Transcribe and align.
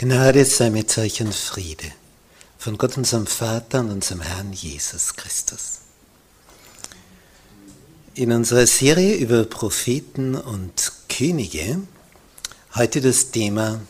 Gnade 0.00 0.44
sei 0.44 0.70
mit 0.70 0.96
euch 0.96 1.20
und 1.22 1.34
Friede 1.34 1.90
von 2.56 2.78
Gott 2.78 2.96
unserem 2.96 3.26
Vater 3.26 3.80
und 3.80 3.90
unserem 3.90 4.20
Herrn 4.20 4.52
Jesus 4.52 5.14
Christus. 5.16 5.80
In 8.14 8.30
unserer 8.30 8.68
Serie 8.68 9.16
über 9.16 9.42
Propheten 9.42 10.36
und 10.36 10.92
Könige 11.08 11.80
heute 12.76 13.00
das 13.00 13.32
Thema 13.32 13.80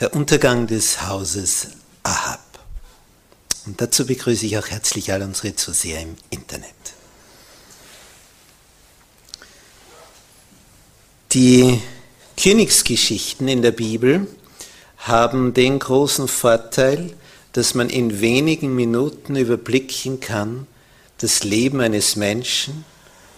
der 0.00 0.16
Untergang 0.16 0.66
des 0.66 1.02
Hauses 1.02 1.68
Ahab. 2.02 2.40
Und 3.66 3.80
dazu 3.80 4.06
begrüße 4.06 4.46
ich 4.46 4.58
auch 4.58 4.66
herzlich 4.66 5.12
all 5.12 5.22
unsere 5.22 5.54
Zuseher 5.54 6.02
im 6.02 6.16
Internet. 6.30 6.74
Die 11.30 11.80
Königsgeschichten 12.36 13.46
in 13.46 13.62
der 13.62 13.70
Bibel 13.70 14.26
haben 15.04 15.52
den 15.52 15.78
großen 15.78 16.28
Vorteil, 16.28 17.10
dass 17.52 17.74
man 17.74 17.90
in 17.90 18.20
wenigen 18.20 18.74
Minuten 18.74 19.36
überblicken 19.36 20.18
kann, 20.20 20.66
das 21.18 21.44
Leben 21.44 21.80
eines 21.80 22.16
Menschen, 22.16 22.84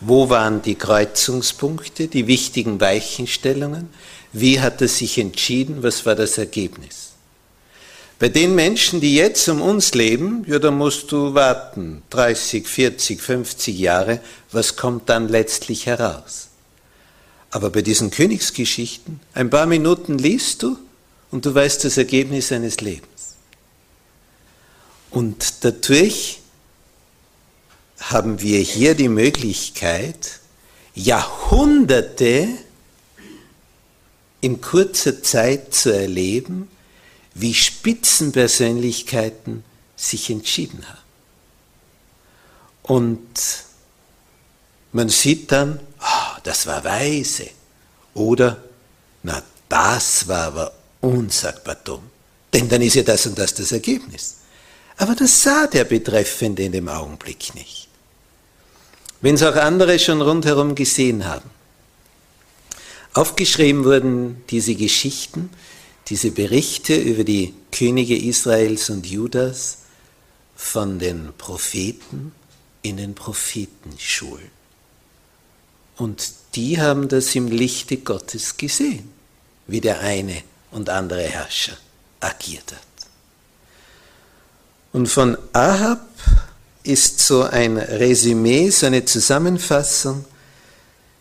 wo 0.00 0.30
waren 0.30 0.62
die 0.62 0.76
Kreuzungspunkte, 0.76 2.06
die 2.06 2.26
wichtigen 2.26 2.80
Weichenstellungen, 2.80 3.88
wie 4.32 4.60
hat 4.60 4.80
er 4.80 4.88
sich 4.88 5.18
entschieden, 5.18 5.82
was 5.82 6.06
war 6.06 6.14
das 6.14 6.38
Ergebnis. 6.38 7.12
Bei 8.18 8.28
den 8.28 8.54
Menschen, 8.54 9.00
die 9.00 9.14
jetzt 9.16 9.46
um 9.48 9.60
uns 9.60 9.92
leben, 9.92 10.44
ja, 10.46 10.58
da 10.58 10.70
musst 10.70 11.12
du 11.12 11.34
warten, 11.34 12.02
30, 12.10 12.66
40, 12.66 13.20
50 13.20 13.78
Jahre, 13.78 14.20
was 14.52 14.76
kommt 14.76 15.08
dann 15.08 15.28
letztlich 15.28 15.86
heraus? 15.86 16.48
Aber 17.50 17.70
bei 17.70 17.82
diesen 17.82 18.10
Königsgeschichten, 18.10 19.20
ein 19.34 19.50
paar 19.50 19.66
Minuten 19.66 20.16
liest 20.16 20.62
du 20.62 20.78
und 21.36 21.44
du 21.44 21.54
weißt 21.54 21.84
das 21.84 21.98
Ergebnis 21.98 22.48
seines 22.48 22.80
Lebens. 22.80 23.34
Und 25.10 25.64
dadurch 25.64 26.40
haben 28.00 28.40
wir 28.40 28.60
hier 28.60 28.94
die 28.94 29.10
Möglichkeit, 29.10 30.40
Jahrhunderte 30.94 32.48
in 34.40 34.62
kurzer 34.62 35.22
Zeit 35.22 35.74
zu 35.74 35.92
erleben, 35.92 36.70
wie 37.34 37.52
Spitzenpersönlichkeiten 37.52 39.62
sich 39.94 40.30
entschieden 40.30 40.88
haben. 40.88 41.04
Und 42.82 43.28
man 44.90 45.10
sieht 45.10 45.52
dann, 45.52 45.80
oh, 46.00 46.38
das 46.44 46.66
war 46.66 46.82
weise. 46.82 47.50
Oder, 48.14 48.64
na, 49.22 49.42
das 49.68 50.28
war 50.28 50.46
aber 50.46 50.72
unsagbar 51.06 51.76
dumm. 51.76 52.02
Denn 52.52 52.68
dann 52.68 52.82
ist 52.82 52.94
ja 52.94 53.02
das 53.02 53.26
und 53.26 53.38
das 53.38 53.54
das 53.54 53.72
Ergebnis. 53.72 54.36
Aber 54.96 55.14
das 55.14 55.42
sah 55.42 55.66
der 55.66 55.84
Betreffende 55.84 56.62
in 56.62 56.72
dem 56.72 56.88
Augenblick 56.88 57.54
nicht. 57.54 57.88
Wenn 59.20 59.34
es 59.34 59.42
auch 59.42 59.56
andere 59.56 59.98
schon 59.98 60.22
rundherum 60.22 60.74
gesehen 60.74 61.26
haben. 61.26 61.50
Aufgeschrieben 63.12 63.84
wurden 63.84 64.44
diese 64.50 64.74
Geschichten, 64.74 65.50
diese 66.08 66.30
Berichte 66.30 66.94
über 66.94 67.24
die 67.24 67.54
Könige 67.72 68.16
Israels 68.16 68.90
und 68.90 69.06
Judas 69.06 69.78
von 70.54 70.98
den 70.98 71.32
Propheten 71.36 72.32
in 72.82 72.98
den 72.98 73.14
Prophetenschulen. 73.14 74.50
Und 75.96 76.32
die 76.54 76.80
haben 76.80 77.08
das 77.08 77.34
im 77.34 77.48
Lichte 77.48 77.96
Gottes 77.98 78.56
gesehen, 78.56 79.10
wie 79.66 79.80
der 79.80 80.00
eine 80.00 80.42
und 80.70 80.88
andere 80.88 81.22
Herrscher 81.22 81.76
agiert 82.20 82.72
hat. 82.72 82.80
Und 84.92 85.08
von 85.08 85.36
Ahab 85.52 86.06
ist 86.82 87.20
so 87.20 87.42
ein 87.42 87.76
Resümee, 87.76 88.70
so 88.70 88.86
eine 88.86 89.04
Zusammenfassung, 89.04 90.24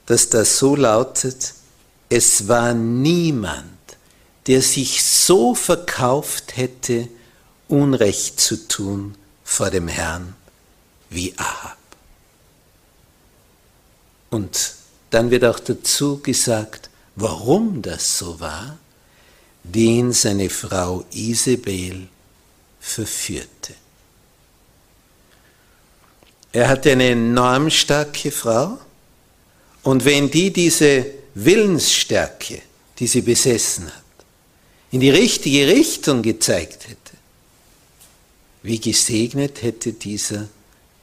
dass 0.05 0.29
das 0.29 0.57
so 0.57 0.75
lautet, 0.75 1.53
es 2.09 2.47
war 2.47 2.73
niemand, 2.73 3.65
der 4.47 4.61
sich 4.61 5.03
so 5.03 5.55
verkauft 5.55 6.55
hätte, 6.55 7.07
Unrecht 7.67 8.39
zu 8.39 8.67
tun 8.67 9.15
vor 9.43 9.71
dem 9.71 9.87
Herrn 9.87 10.35
wie 11.09 11.33
Ahab. 11.37 11.77
Und 14.29 14.73
dann 15.09 15.31
wird 15.31 15.45
auch 15.45 15.59
dazu 15.59 16.19
gesagt, 16.19 16.89
warum 17.15 17.81
das 17.81 18.19
so 18.19 18.39
war 18.39 18.77
den 19.73 20.13
seine 20.13 20.49
Frau 20.49 21.05
Isabel 21.11 22.07
verführte. 22.79 23.73
Er 26.51 26.69
hatte 26.69 26.91
eine 26.91 27.09
enorm 27.09 27.69
starke 27.69 28.31
Frau 28.31 28.77
und 29.83 30.05
wenn 30.05 30.31
die 30.31 30.53
diese 30.53 31.05
Willensstärke, 31.33 32.61
die 32.97 33.07
sie 33.07 33.21
besessen 33.21 33.87
hat, 33.87 34.03
in 34.91 35.01
die 35.01 35.09
richtige 35.09 35.67
Richtung 35.67 36.21
gezeigt 36.21 36.87
hätte, 36.87 37.17
wie 38.63 38.79
gesegnet 38.79 39.61
hätte 39.61 39.93
dieser 39.93 40.47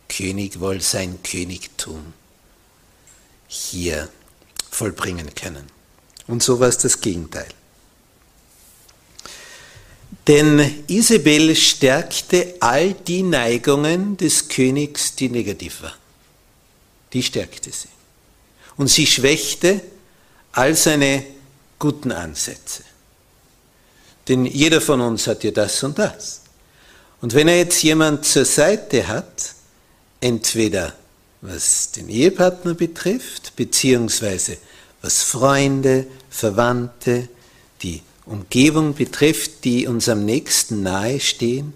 König 0.08 0.58
wohl 0.60 0.80
sein 0.80 1.22
Königtum 1.22 2.14
hier 3.48 4.08
vollbringen 4.70 5.34
können. 5.34 5.66
Und 6.26 6.42
so 6.42 6.58
war 6.58 6.68
es 6.68 6.78
das 6.78 7.00
Gegenteil. 7.00 7.48
Denn 10.26 10.84
Isabel 10.86 11.54
stärkte 11.56 12.54
all 12.60 12.94
die 12.94 13.22
Neigungen 13.22 14.16
des 14.16 14.48
Königs, 14.48 15.16
die 15.16 15.28
negativ 15.28 15.82
waren. 15.82 15.98
Die 17.12 17.22
stärkte 17.22 17.70
sie. 17.72 17.88
Und 18.76 18.88
sie 18.88 19.06
schwächte 19.06 19.80
all 20.52 20.74
seine 20.76 21.24
guten 21.78 22.12
Ansätze. 22.12 22.84
Denn 24.28 24.46
jeder 24.46 24.80
von 24.80 25.00
uns 25.00 25.26
hat 25.26 25.42
ja 25.42 25.50
das 25.50 25.82
und 25.82 25.98
das. 25.98 26.42
Und 27.20 27.34
wenn 27.34 27.48
er 27.48 27.58
jetzt 27.58 27.82
jemand 27.82 28.24
zur 28.24 28.44
Seite 28.44 29.08
hat, 29.08 29.54
entweder 30.20 30.94
was 31.40 31.90
den 31.90 32.08
Ehepartner 32.08 32.74
betrifft, 32.74 33.56
beziehungsweise 33.56 34.56
was 35.02 35.22
Freunde, 35.22 36.06
Verwandte, 36.30 37.28
die 37.82 38.02
Umgebung 38.24 38.94
betrifft, 38.94 39.64
die 39.64 39.86
uns 39.86 40.08
am 40.08 40.24
nächsten 40.24 40.82
nahestehen, 40.82 41.72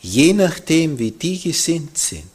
je 0.00 0.32
nachdem, 0.32 0.98
wie 0.98 1.12
die 1.12 1.40
gesinnt 1.40 1.98
sind, 1.98 2.30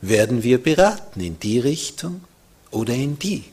werden 0.00 0.42
wir 0.42 0.62
beraten 0.62 1.20
in 1.20 1.38
die 1.38 1.58
Richtung 1.58 2.22
oder 2.70 2.92
in 2.92 3.18
die. 3.18 3.44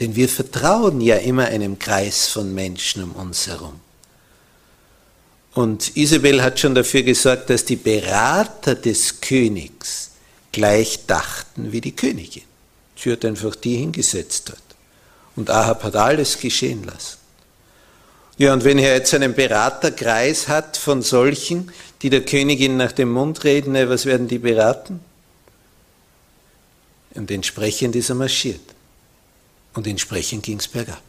Denn 0.00 0.14
wir 0.16 0.28
vertrauen 0.28 1.00
ja 1.00 1.16
immer 1.16 1.46
einem 1.46 1.78
Kreis 1.78 2.28
von 2.28 2.54
Menschen 2.54 3.02
um 3.02 3.12
uns 3.12 3.46
herum. 3.46 3.80
Und 5.54 5.96
Isabel 5.96 6.42
hat 6.42 6.58
schon 6.58 6.74
dafür 6.74 7.02
gesorgt, 7.02 7.50
dass 7.50 7.64
die 7.64 7.76
Berater 7.76 8.74
des 8.74 9.20
Königs 9.20 10.10
gleich 10.50 11.06
dachten 11.06 11.72
wie 11.72 11.80
die 11.80 11.92
Königin. 11.92 12.44
Sie 12.96 13.12
hat 13.12 13.24
einfach 13.24 13.54
die 13.56 13.76
hingesetzt 13.76 14.48
dort. 14.48 14.60
Und 15.36 15.50
Ahab 15.50 15.82
hat 15.84 15.96
alles 15.96 16.38
geschehen 16.38 16.84
lassen. 16.84 17.21
Ja, 18.42 18.52
und 18.52 18.64
wenn 18.64 18.76
er 18.78 18.96
jetzt 18.96 19.14
einen 19.14 19.34
Beraterkreis 19.34 20.48
hat 20.48 20.76
von 20.76 21.00
solchen, 21.00 21.70
die 22.02 22.10
der 22.10 22.24
Königin 22.24 22.76
nach 22.76 22.90
dem 22.90 23.12
Mund 23.12 23.44
reden, 23.44 23.74
was 23.88 24.04
werden 24.04 24.26
die 24.26 24.40
beraten? 24.40 24.98
Und 27.14 27.30
entsprechend 27.30 27.94
ist 27.94 28.08
er 28.08 28.16
marschiert. 28.16 28.74
Und 29.74 29.86
entsprechend 29.86 30.42
ging 30.42 30.58
es 30.58 30.66
bergab. 30.66 31.04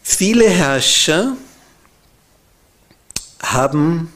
Viele 0.00 0.48
Herrscher 0.48 1.36
haben 3.40 4.12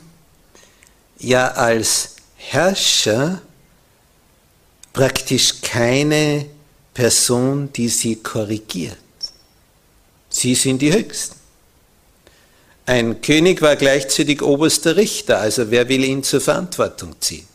ja 1.18 1.48
als 1.48 2.14
Herrscher 2.36 3.42
praktisch 4.92 5.60
keine 5.60 6.46
Person, 6.94 7.72
die 7.72 7.88
sie 7.88 8.14
korrigiert. 8.14 8.98
Sie 10.32 10.54
sind 10.54 10.80
die 10.80 10.92
Höchsten. 10.92 11.36
Ein 12.86 13.20
König 13.20 13.62
war 13.62 13.76
gleichzeitig 13.76 14.42
oberster 14.42 14.96
Richter, 14.96 15.38
also 15.38 15.70
wer 15.70 15.88
will 15.88 16.02
ihn 16.02 16.24
zur 16.24 16.40
Verantwortung 16.40 17.14
ziehen? 17.20 17.46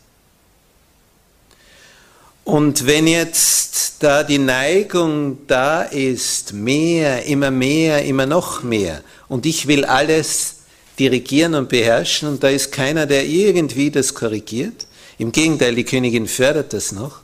Und 2.45 2.85
wenn 2.85 3.07
jetzt 3.07 3.95
da 3.99 4.23
die 4.23 4.37
Neigung 4.37 5.39
da 5.47 5.81
ist, 5.81 6.53
mehr, 6.53 7.25
immer 7.25 7.51
mehr, 7.51 8.05
immer 8.05 8.25
noch 8.25 8.63
mehr, 8.63 9.03
und 9.27 9.45
ich 9.45 9.67
will 9.67 9.83
alles 9.83 10.55
dirigieren 10.97 11.55
und 11.55 11.67
beherrschen, 11.67 12.29
und 12.29 12.43
da 12.43 12.47
ist 12.47 12.71
keiner, 12.71 13.05
der 13.05 13.25
irgendwie 13.25 13.91
das 13.91 14.13
korrigiert, 14.13 14.87
im 15.17 15.33
Gegenteil, 15.33 15.75
die 15.75 15.83
Königin 15.83 16.27
fördert 16.27 16.71
das 16.71 16.93
noch, 16.93 17.19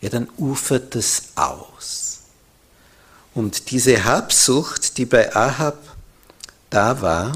ja, 0.00 0.08
dann 0.08 0.28
ufert 0.36 0.96
das 0.96 1.22
aus. 1.36 2.03
Und 3.34 3.70
diese 3.70 4.04
Habsucht, 4.04 4.96
die 4.96 5.06
bei 5.06 5.34
Ahab 5.34 5.78
da 6.70 7.02
war, 7.02 7.32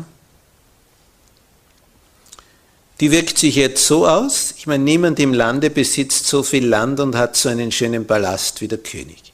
die 3.00 3.10
wirkt 3.10 3.38
sich 3.38 3.56
jetzt 3.56 3.86
so 3.86 4.06
aus, 4.08 4.54
ich 4.56 4.66
meine, 4.66 4.82
niemand 4.82 5.20
im 5.20 5.32
Lande 5.32 5.70
besitzt 5.70 6.26
so 6.26 6.42
viel 6.42 6.66
Land 6.66 6.98
und 6.98 7.16
hat 7.16 7.36
so 7.36 7.48
einen 7.48 7.70
schönen 7.70 8.06
Palast 8.06 8.60
wie 8.60 8.68
der 8.68 8.78
König. 8.78 9.32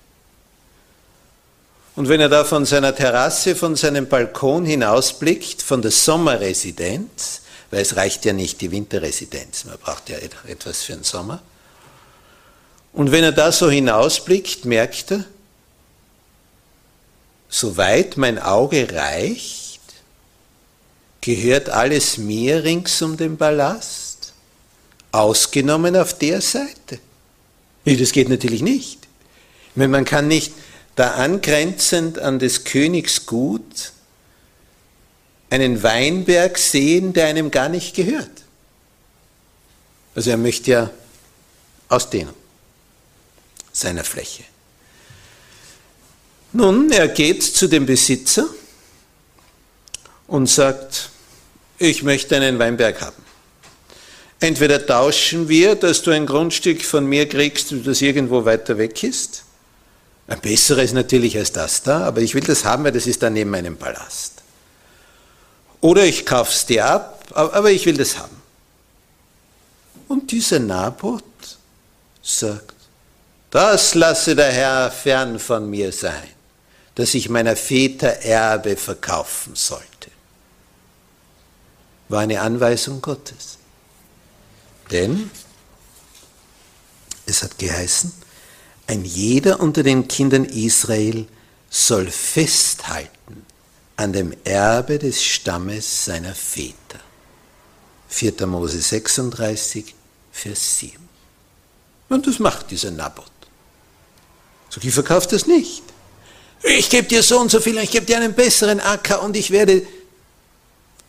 Und 1.97 2.09
wenn 2.09 2.21
er 2.21 2.29
da 2.29 2.45
von 2.45 2.67
seiner 2.67 2.95
Terrasse, 2.95 3.55
von 3.55 3.77
seinem 3.77 4.09
Balkon 4.09 4.67
hinausblickt, 4.67 5.63
von 5.63 5.81
der 5.81 5.93
Sommerresidenz, 5.93 7.43
weil 7.71 7.83
es 7.83 7.97
reicht 7.97 8.25
ja 8.25 8.33
nicht 8.33 8.61
die 8.61 8.71
Winterresidenz, 8.71 9.65
man 9.65 9.79
braucht 9.79 10.11
ja 10.11 10.17
etwas 10.47 10.83
für 10.83 10.95
den 10.95 11.05
Sommer. 11.05 11.41
Und 12.93 13.13
wenn 13.13 13.25
er 13.25 13.33
da 13.33 13.51
so 13.51 13.71
hinausblickt, 13.71 14.65
merkt 14.65 15.13
er, 15.13 15.25
soweit 17.55 18.17
mein 18.17 18.41
Auge 18.41 18.93
reicht, 18.93 19.81
gehört 21.21 21.69
alles 21.69 22.19
mir 22.19 22.65
rings 22.65 23.01
um 23.01 23.17
den 23.17 23.37
Ballast, 23.37 24.33
ausgenommen 25.13 25.97
auf 25.97 26.19
der 26.19 26.41
Seite. 26.41 26.99
Nee, 27.85 27.97
das 27.97 28.11
geht 28.11 28.29
natürlich 28.29 28.63
nicht. 28.63 29.07
Meine, 29.77 29.89
man 29.89 30.05
kann 30.05 30.27
nicht 30.27 30.53
da 30.97 31.13
angrenzend 31.13 32.19
an 32.19 32.41
des 32.41 32.65
Königs 32.65 33.25
Gut 33.25 33.93
einen 35.49 35.85
Weinberg 35.85 36.59
sehen, 36.59 37.13
der 37.13 37.27
einem 37.27 37.53
gar 37.53 37.69
nicht 37.69 37.95
gehört. 37.95 38.43
Also 40.17 40.31
er 40.31 40.39
möchte 40.39 40.71
ja 40.73 40.91
ausdehnen 41.89 42.35
seiner 43.73 44.03
Fläche. 44.03 44.43
Nun, 46.57 46.93
er 46.93 47.09
geht 47.09 47.43
zu 47.43 47.67
dem 47.67 47.85
Besitzer 47.85 48.47
und 50.29 50.49
sagt, 50.49 51.11
ich 51.79 52.05
möchte 52.05 52.37
einen 52.37 52.61
Weinberg 52.61 53.01
haben. 53.01 53.25
Entweder 54.39 54.87
tauschen 54.87 55.49
wir, 55.49 55.75
dass 55.75 56.03
du 56.03 56.13
ein 56.13 56.27
Grundstück 56.27 56.85
von 56.85 57.07
mir 57.07 57.29
kriegst, 57.29 57.75
das 57.85 58.01
irgendwo 58.03 58.45
weiter 58.45 58.79
weg 58.79 59.03
ist. 59.03 59.43
Ein 60.29 60.41
besseres 60.41 60.93
natürlich 60.93 61.37
als 61.37 61.51
das 61.51 61.83
da, 61.83 62.05
aber 62.05 62.21
ich 62.21 62.37
will 62.37 62.45
das 62.45 62.65
haben, 62.65 62.85
weil 62.85 62.93
das 62.93 63.09
ist 63.09 63.21
da 63.25 63.31
neben 63.31 63.51
meinem 63.51 63.77
Palast. 63.77 64.35
Oder 65.81 66.05
ich 66.05 66.25
kaufe 66.25 66.53
es 66.53 66.67
dir 66.67 66.87
ab, 66.87 67.25
aber 67.33 67.73
ich 67.73 67.85
will 67.85 67.97
das 67.97 68.17
haben. 68.17 68.41
Und 70.07 70.31
dieser 70.31 70.61
Naboth 70.61 71.25
sagt, 72.23 72.75
das 73.51 73.97
lasse 73.97 74.37
der 74.37 74.53
Herr 74.53 74.93
fern 74.93 75.41
von 75.41 75.69
mir 75.69 75.91
sein, 75.91 76.34
dass 76.95 77.15
ich 77.15 77.29
meiner 77.29 77.57
Väter 77.57 78.23
Erbe 78.23 78.77
verkaufen 78.77 79.55
sollte 79.55 79.95
war 82.09 82.21
eine 82.21 82.41
Anweisung 82.41 83.01
Gottes. 83.01 83.59
Denn 84.91 85.31
es 87.27 87.43
hat 87.43 87.59
geheißen, 87.59 88.13
ein 88.87 89.05
jeder 89.05 89.61
unter 89.61 89.83
den 89.83 90.09
Kindern 90.09 90.45
Israel 90.45 91.27
soll 91.71 92.11
festhalten 92.11 93.47
an 93.97 94.13
dem 94.13 94.35
Erbe 94.45 94.99
des 94.99 95.25
Stammes 95.25 96.05
seiner 96.05 96.35
Väter. 96.35 97.01
4. 98.09 98.47
Mose 98.47 98.81
36, 98.81 99.95
Vers 100.31 100.79
7. 100.79 101.09
Und 102.11 102.27
das 102.27 102.39
macht 102.39 102.71
dieser 102.71 102.91
Naboth. 102.91 103.31
So, 104.69 104.81
ich 104.83 104.93
verkaufe 104.93 105.29
das 105.29 105.47
nicht. 105.47 105.83
Ich 106.63 106.89
gebe 106.89 107.07
dir 107.07 107.23
so 107.23 107.41
und 107.41 107.51
so 107.51 107.61
viel, 107.61 107.77
ich 107.79 107.91
gebe 107.91 108.07
dir 108.07 108.17
einen 108.17 108.33
besseren 108.33 108.81
Acker 108.81 109.23
und 109.23 109.37
ich 109.37 109.51
werde 109.51 109.87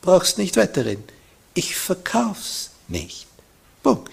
brauchst 0.01 0.37
nicht 0.37 0.55
weiterreden. 0.55 1.03
Ich 1.53 1.75
verkauf's 1.75 2.71
nicht. 2.87 3.25
Punkt. 3.81 4.11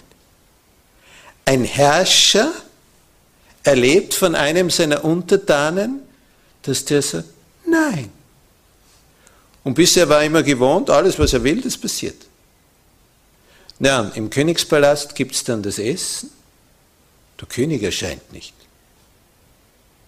Ein 1.44 1.64
Herrscher 1.64 2.52
erlebt 3.62 4.14
von 4.14 4.34
einem 4.34 4.70
seiner 4.70 5.04
Untertanen, 5.04 6.02
dass 6.62 6.84
der 6.84 7.02
sagt, 7.02 7.28
nein. 7.66 8.10
Und 9.64 9.74
bisher 9.74 10.08
war 10.08 10.20
er 10.20 10.26
immer 10.26 10.42
gewohnt, 10.42 10.90
alles, 10.90 11.18
was 11.18 11.32
er 11.32 11.44
will, 11.44 11.60
das 11.60 11.76
passiert. 11.76 12.26
Na, 13.78 14.10
im 14.14 14.30
Königspalast 14.30 15.14
gibt 15.14 15.34
es 15.34 15.44
dann 15.44 15.62
das 15.62 15.78
Essen. 15.78 16.30
Der 17.40 17.48
König 17.48 17.82
erscheint 17.82 18.32
nicht. 18.32 18.54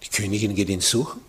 Die 0.05 0.09
Königin 0.09 0.55
geht 0.55 0.69
ihn 0.69 0.81
suchen. 0.81 1.21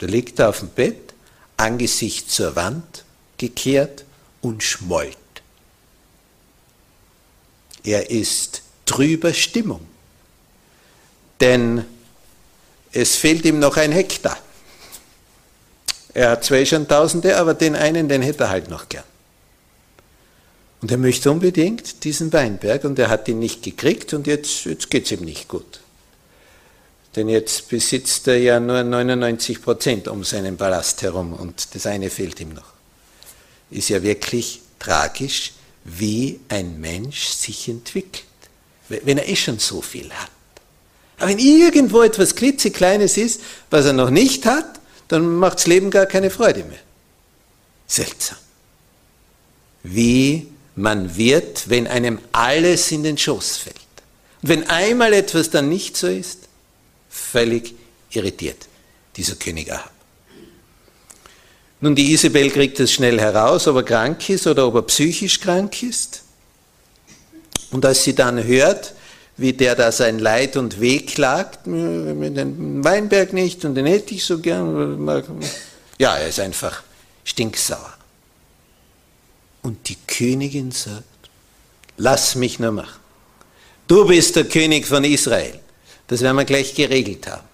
Der 0.00 0.08
liegt 0.08 0.38
da 0.38 0.48
auf 0.48 0.60
dem 0.60 0.68
Bett, 0.68 1.14
Angesicht 1.56 2.30
zur 2.30 2.56
Wand 2.56 3.04
gekehrt 3.36 4.04
und 4.40 4.62
schmollt. 4.62 5.16
Er 7.84 8.10
ist 8.10 8.62
trüber 8.86 9.32
Stimmung, 9.32 9.86
denn 11.40 11.84
es 12.92 13.16
fehlt 13.16 13.44
ihm 13.44 13.58
noch 13.58 13.76
ein 13.76 13.92
Hektar. 13.92 14.38
Er 16.12 16.30
hat 16.30 16.44
zwei 16.44 16.64
schon 16.64 16.88
Tausende, 16.88 17.36
aber 17.36 17.54
den 17.54 17.76
einen, 17.76 18.08
den 18.08 18.22
hätte 18.22 18.44
er 18.44 18.50
halt 18.50 18.68
noch 18.68 18.88
gern. 18.88 19.04
Und 20.80 20.90
er 20.90 20.98
möchte 20.98 21.30
unbedingt 21.30 22.04
diesen 22.04 22.32
Weinberg 22.32 22.84
und 22.84 22.98
er 22.98 23.10
hat 23.10 23.28
ihn 23.28 23.38
nicht 23.38 23.62
gekriegt 23.62 24.14
und 24.14 24.26
jetzt, 24.26 24.64
jetzt 24.64 24.90
geht 24.90 25.04
es 25.04 25.12
ihm 25.12 25.24
nicht 25.24 25.46
gut. 25.46 25.80
Denn 27.16 27.28
jetzt 27.28 27.68
besitzt 27.68 28.28
er 28.28 28.38
ja 28.38 28.60
nur 28.60 28.82
99 28.82 29.62
Prozent 29.62 30.08
um 30.08 30.22
seinen 30.24 30.56
Palast 30.56 31.02
herum 31.02 31.32
und 31.32 31.74
das 31.74 31.86
eine 31.86 32.08
fehlt 32.08 32.40
ihm 32.40 32.54
noch 32.54 32.70
ist 33.70 33.88
ja 33.88 34.02
wirklich 34.02 34.60
tragisch, 34.78 35.52
wie 35.84 36.40
ein 36.48 36.80
Mensch 36.80 37.28
sich 37.28 37.68
entwickelt, 37.68 38.24
wenn 38.88 39.18
er 39.18 39.28
eh 39.28 39.36
schon 39.36 39.58
so 39.58 39.80
viel 39.80 40.10
hat. 40.12 40.30
Aber 41.18 41.30
wenn 41.30 41.38
irgendwo 41.38 42.02
etwas 42.02 42.34
klitzekleines 42.34 43.16
ist, 43.16 43.40
was 43.70 43.86
er 43.86 43.92
noch 43.92 44.10
nicht 44.10 44.46
hat, 44.46 44.80
dann 45.08 45.36
macht 45.36 45.58
das 45.58 45.66
Leben 45.66 45.90
gar 45.90 46.06
keine 46.06 46.30
Freude 46.30 46.64
mehr. 46.64 46.78
Seltsam. 47.86 48.38
wie 49.82 50.46
man 50.76 51.16
wird, 51.16 51.68
wenn 51.68 51.86
einem 51.86 52.18
alles 52.32 52.92
in 52.92 53.02
den 53.02 53.18
Schoß 53.18 53.56
fällt. 53.56 53.76
Und 54.42 54.48
wenn 54.48 54.70
einmal 54.70 55.12
etwas 55.12 55.50
dann 55.50 55.68
nicht 55.68 55.96
so 55.96 56.06
ist, 56.06 56.38
völlig 57.10 57.74
irritiert, 58.10 58.68
dieser 59.16 59.34
König 59.34 59.70
Ahab. 59.70 59.92
Nun, 61.82 61.94
die 61.94 62.12
Isabel 62.12 62.50
kriegt 62.50 62.78
es 62.80 62.92
schnell 62.92 63.18
heraus, 63.20 63.66
ob 63.66 63.76
er 63.76 63.82
krank 63.82 64.28
ist 64.28 64.46
oder 64.46 64.66
ob 64.66 64.74
er 64.76 64.82
psychisch 64.82 65.40
krank 65.40 65.82
ist. 65.82 66.22
Und 67.70 67.84
als 67.84 68.04
sie 68.04 68.14
dann 68.14 68.42
hört, 68.44 68.94
wie 69.36 69.54
der 69.54 69.74
da 69.74 69.90
sein 69.90 70.18
Leid 70.18 70.56
und 70.56 70.80
Weh 70.80 71.00
klagt, 71.00 71.66
den 71.66 72.84
Weinberg 72.84 73.32
nicht 73.32 73.64
und 73.64 73.74
den 73.74 73.86
hätte 73.86 74.14
ich 74.14 74.24
so 74.24 74.38
gern. 74.38 75.06
Ja, 75.98 76.16
er 76.16 76.28
ist 76.28 76.40
einfach 76.40 76.82
stinksauer. 77.24 77.94
Und 79.62 79.88
die 79.88 79.96
Königin 80.06 80.72
sagt, 80.72 81.04
lass 81.96 82.34
mich 82.34 82.58
nur 82.58 82.72
machen. 82.72 83.00
Du 83.86 84.06
bist 84.06 84.36
der 84.36 84.44
König 84.44 84.86
von 84.86 85.04
Israel. 85.04 85.58
Das 86.10 86.22
werden 86.22 86.38
wir 86.38 86.44
gleich 86.44 86.74
geregelt 86.74 87.28
haben. 87.28 87.46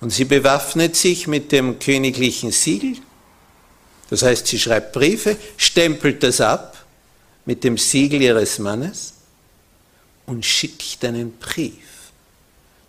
Und 0.00 0.10
sie 0.10 0.24
bewaffnet 0.24 0.96
sich 0.96 1.28
mit 1.28 1.52
dem 1.52 1.78
königlichen 1.78 2.50
Siegel. 2.50 2.96
Das 4.10 4.22
heißt, 4.22 4.48
sie 4.48 4.58
schreibt 4.58 4.92
Briefe, 4.92 5.36
stempelt 5.56 6.24
das 6.24 6.40
ab 6.40 6.84
mit 7.44 7.62
dem 7.62 7.78
Siegel 7.78 8.20
ihres 8.20 8.58
Mannes 8.58 9.14
und 10.26 10.44
schickt 10.44 11.04
einen 11.04 11.38
Brief, 11.38 12.10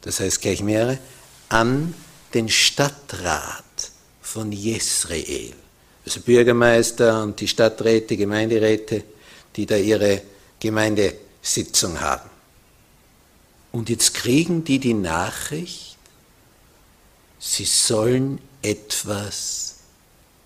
das 0.02 0.22
heißt 0.22 0.42
gleich 0.42 0.64
mehrere, 0.64 0.98
an 1.50 1.94
den 2.34 2.50
Stadtrat 2.50 3.64
von 4.24 4.52
Jesrael. 4.52 5.54
Also 6.04 6.22
Bürgermeister 6.22 7.22
und 7.22 7.40
die 7.40 7.48
Stadträte, 7.48 8.18
Gemeinderäte, 8.18 9.04
die 9.56 9.68
da 9.68 9.76
ihre 9.76 10.24
Gemeindesitzung 10.60 12.02
haben. 12.02 12.37
Und 13.72 13.90
jetzt 13.90 14.14
kriegen 14.14 14.64
die 14.64 14.80
die 14.80 14.94
Nachricht, 14.94 15.98
sie 17.40 17.66
sollen 17.66 18.40
etwas 18.62 19.76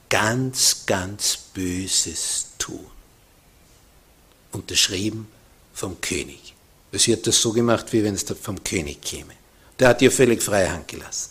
ganz, 0.09 0.85
ganz 0.85 1.37
Böses 1.53 2.47
tun. 2.57 2.85
Unterschrieben 4.51 5.27
vom 5.73 5.99
König. 6.01 6.53
Sie 6.91 7.13
hat 7.13 7.25
das 7.25 7.41
so 7.41 7.53
gemacht, 7.53 7.93
wie 7.93 8.03
wenn 8.03 8.15
es 8.15 8.25
vom 8.41 8.61
König 8.63 9.01
käme. 9.01 9.33
Der 9.79 9.89
hat 9.89 10.01
ihr 10.01 10.11
völlig 10.11 10.43
freie 10.43 10.71
Hand 10.71 10.87
gelassen. 10.89 11.29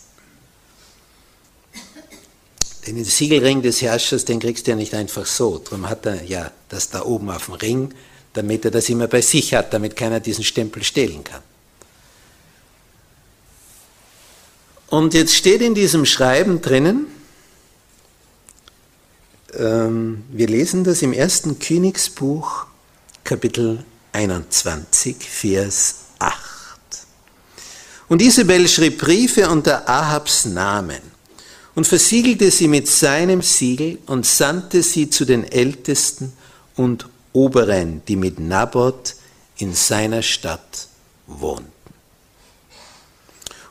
Denn 2.85 2.95
den 2.95 3.05
Siegelring 3.05 3.61
des 3.61 3.81
Herrschers, 3.81 4.25
den 4.25 4.39
kriegst 4.39 4.65
du 4.65 4.71
ja 4.71 4.77
nicht 4.77 4.95
einfach 4.95 5.27
so. 5.27 5.59
Darum 5.59 5.87
hat 5.87 6.05
er 6.07 6.23
ja 6.23 6.51
das 6.67 6.89
da 6.89 7.03
oben 7.03 7.29
auf 7.29 7.45
dem 7.45 7.53
Ring, 7.55 7.93
damit 8.33 8.65
er 8.65 8.71
das 8.71 8.89
immer 8.89 9.07
bei 9.07 9.21
sich 9.21 9.53
hat, 9.53 9.71
damit 9.73 9.95
keiner 9.95 10.19
diesen 10.19 10.43
Stempel 10.43 10.83
stehlen 10.83 11.23
kann. 11.23 11.43
Und 14.91 15.13
jetzt 15.13 15.33
steht 15.33 15.61
in 15.61 15.73
diesem 15.73 16.05
Schreiben 16.05 16.61
drinnen, 16.61 17.07
ähm, 19.53 20.25
wir 20.29 20.47
lesen 20.47 20.83
das 20.83 21.01
im 21.01 21.13
ersten 21.13 21.59
Königsbuch, 21.59 22.65
Kapitel 23.23 23.85
21, 24.11 25.15
Vers 25.15 25.95
8. 26.19 26.35
Und 28.09 28.21
Isabel 28.21 28.67
schrieb 28.67 28.97
Briefe 28.97 29.49
unter 29.49 29.87
Ahabs 29.87 30.43
Namen 30.43 30.99
und 31.73 31.87
versiegelte 31.87 32.51
sie 32.51 32.67
mit 32.67 32.89
seinem 32.89 33.41
Siegel 33.41 33.97
und 34.07 34.25
sandte 34.25 34.83
sie 34.83 35.09
zu 35.09 35.23
den 35.23 35.49
Ältesten 35.49 36.33
und 36.75 37.07
Oberen, 37.31 38.01
die 38.09 38.17
mit 38.17 38.41
Naboth 38.41 39.15
in 39.55 39.73
seiner 39.73 40.21
Stadt 40.21 40.89
wohnten. 41.27 41.70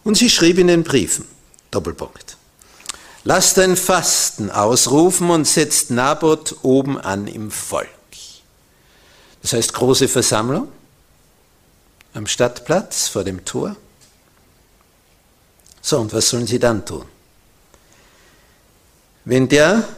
Und 0.04 0.16
sie 0.16 0.30
schrieb 0.30 0.58
in 0.58 0.68
den 0.68 0.82
Briefen, 0.82 1.26
Doppelpunkt, 1.70 2.36
lasst 3.24 3.58
ein 3.58 3.76
Fasten 3.76 4.50
ausrufen 4.50 5.30
und 5.30 5.46
setzt 5.46 5.90
Naboth 5.90 6.56
oben 6.62 6.98
an 6.98 7.26
im 7.26 7.50
Volk. 7.50 7.88
Das 9.42 9.52
heißt 9.52 9.72
große 9.72 10.08
Versammlung 10.08 10.68
am 12.14 12.26
Stadtplatz 12.26 13.08
vor 13.08 13.24
dem 13.24 13.44
Tor. 13.44 13.76
So, 15.80 15.98
und 15.98 16.12
was 16.12 16.28
sollen 16.28 16.46
sie 16.46 16.58
dann 16.58 16.84
tun? 16.84 17.04
Wenn 19.24 19.48
der 19.48 19.88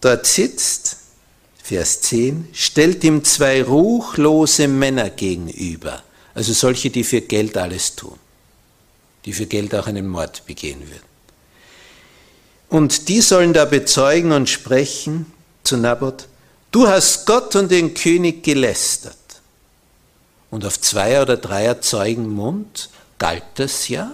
dort 0.00 0.26
sitzt, 0.26 0.96
Vers 1.62 2.00
10, 2.02 2.48
stellt 2.52 3.04
ihm 3.04 3.24
zwei 3.24 3.62
ruchlose 3.62 4.68
Männer 4.68 5.10
gegenüber, 5.10 6.02
also 6.34 6.52
solche, 6.52 6.90
die 6.90 7.04
für 7.04 7.20
Geld 7.20 7.56
alles 7.56 7.94
tun, 7.94 8.18
die 9.24 9.32
für 9.32 9.46
Geld 9.46 9.74
auch 9.74 9.86
einen 9.86 10.08
Mord 10.08 10.46
begehen 10.46 10.80
würden. 10.80 11.08
Und 12.68 13.08
die 13.08 13.20
sollen 13.20 13.52
da 13.52 13.64
bezeugen 13.64 14.32
und 14.32 14.48
sprechen 14.48 15.26
zu 15.64 15.76
Naboth, 15.76 16.28
Du 16.70 16.86
hast 16.86 17.26
Gott 17.26 17.56
und 17.56 17.70
den 17.70 17.94
König 17.94 18.44
gelästert. 18.44 19.16
Und 20.50 20.64
auf 20.64 20.80
zwei 20.80 21.20
oder 21.20 21.36
dreier 21.36 21.80
Zeugen 21.80 22.28
Mund 22.28 22.90
galt 23.18 23.44
das 23.54 23.88
ja. 23.88 24.12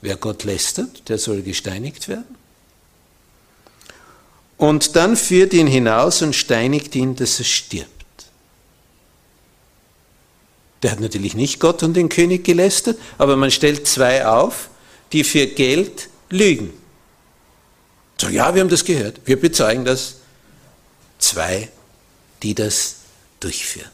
Wer 0.00 0.16
Gott 0.16 0.44
lästert, 0.44 1.08
der 1.08 1.18
soll 1.18 1.42
gesteinigt 1.42 2.08
werden. 2.08 2.36
Und 4.56 4.96
dann 4.96 5.16
führt 5.16 5.52
ihn 5.52 5.66
hinaus 5.66 6.22
und 6.22 6.34
steinigt 6.34 6.94
ihn, 6.94 7.16
dass 7.16 7.38
er 7.38 7.44
stirbt. 7.44 7.99
Der 10.82 10.92
hat 10.92 11.00
natürlich 11.00 11.34
nicht 11.34 11.60
Gott 11.60 11.82
und 11.82 11.94
den 11.94 12.08
König 12.08 12.44
gelästert, 12.44 12.98
aber 13.18 13.36
man 13.36 13.50
stellt 13.50 13.86
zwei 13.86 14.26
auf, 14.26 14.70
die 15.12 15.24
für 15.24 15.46
Geld 15.46 16.08
lügen. 16.30 16.72
So, 18.18 18.28
ja, 18.28 18.54
wir 18.54 18.62
haben 18.62 18.68
das 18.68 18.84
gehört, 18.84 19.20
wir 19.24 19.40
bezeugen 19.40 19.84
das 19.84 20.16
zwei, 21.18 21.70
die 22.42 22.54
das 22.54 22.96
durchführen. 23.40 23.90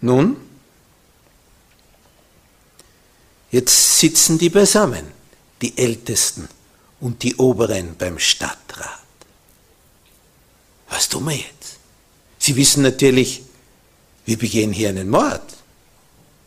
Nun, 0.00 0.36
jetzt 3.50 3.98
sitzen 3.98 4.38
die 4.38 4.48
beisammen, 4.48 5.06
die 5.60 5.76
Ältesten 5.76 6.48
und 7.00 7.22
die 7.22 7.36
Oberen 7.36 7.96
beim 7.96 8.18
Stadtrat. 8.18 9.00
Was 10.88 11.08
tun 11.08 11.24
wir 11.24 11.36
jetzt? 11.36 11.78
Sie 12.38 12.56
wissen 12.56 12.82
natürlich, 12.82 13.42
wir 14.24 14.38
begehen 14.38 14.72
hier 14.72 14.88
einen 14.88 15.10
Mord. 15.10 15.42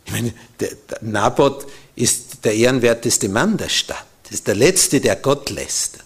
Ich 0.05 0.11
meine, 0.11 0.33
der, 0.59 0.69
der 0.89 0.97
Naboth 1.01 1.65
ist 1.95 2.43
der 2.43 2.55
ehrenwerteste 2.55 3.29
Mann 3.29 3.57
der 3.57 3.69
Stadt. 3.69 4.05
Das 4.23 4.33
ist 4.33 4.47
der 4.47 4.55
Letzte, 4.55 4.99
der 4.99 5.15
Gott 5.15 5.49
lästert. 5.49 6.03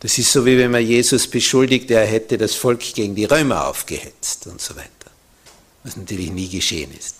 Das 0.00 0.18
ist 0.18 0.32
so, 0.32 0.44
wie 0.44 0.58
wenn 0.58 0.70
man 0.70 0.86
Jesus 0.86 1.26
beschuldigt, 1.26 1.90
er 1.90 2.06
hätte 2.06 2.38
das 2.38 2.54
Volk 2.54 2.80
gegen 2.80 3.14
die 3.14 3.24
Römer 3.24 3.66
aufgehetzt 3.66 4.46
und 4.46 4.60
so 4.60 4.76
weiter. 4.76 4.90
Was 5.84 5.96
natürlich 5.96 6.30
nie 6.30 6.48
geschehen 6.48 6.92
ist. 6.96 7.16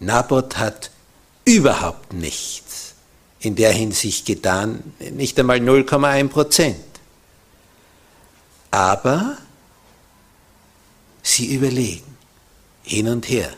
Naboth 0.00 0.56
hat 0.58 0.90
überhaupt 1.44 2.12
nichts 2.12 2.94
in 3.40 3.56
der 3.56 3.72
Hinsicht 3.72 4.26
getan, 4.26 4.94
nicht 4.98 5.38
einmal 5.38 5.58
0,1 5.58 6.28
Prozent. 6.28 6.84
Aber 8.70 9.38
sie 11.22 11.54
überlegen, 11.54 12.16
hin 12.82 13.08
und 13.08 13.28
her. 13.28 13.52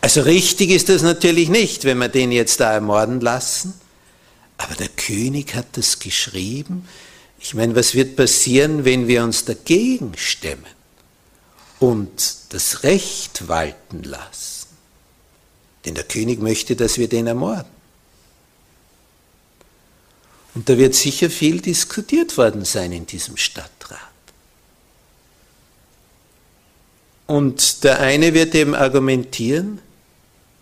Also 0.00 0.22
richtig 0.22 0.70
ist 0.70 0.88
das 0.88 1.02
natürlich 1.02 1.48
nicht, 1.48 1.84
wenn 1.84 1.98
wir 1.98 2.08
den 2.08 2.32
jetzt 2.32 2.60
da 2.60 2.72
ermorden 2.72 3.20
lassen, 3.20 3.74
aber 4.56 4.74
der 4.74 4.88
König 4.88 5.54
hat 5.54 5.76
das 5.76 5.98
geschrieben, 5.98 6.88
ich 7.40 7.54
meine, 7.54 7.76
was 7.76 7.94
wird 7.94 8.16
passieren, 8.16 8.84
wenn 8.84 9.06
wir 9.06 9.22
uns 9.22 9.44
dagegen 9.44 10.12
stemmen 10.16 10.66
und 11.78 12.36
das 12.48 12.82
Recht 12.82 13.46
walten 13.48 14.02
lassen? 14.02 14.66
Denn 15.84 15.94
der 15.94 16.04
König 16.04 16.40
möchte, 16.40 16.74
dass 16.74 16.98
wir 16.98 17.08
den 17.08 17.28
ermorden. 17.28 17.78
Und 20.54 20.68
da 20.68 20.76
wird 20.76 20.96
sicher 20.96 21.30
viel 21.30 21.60
diskutiert 21.60 22.36
worden 22.36 22.64
sein 22.64 22.90
in 22.90 23.06
diesem 23.06 23.36
Stadtrat. 23.36 24.00
Und 27.28 27.84
der 27.84 28.00
eine 28.00 28.34
wird 28.34 28.54
eben 28.56 28.74
argumentieren, 28.74 29.80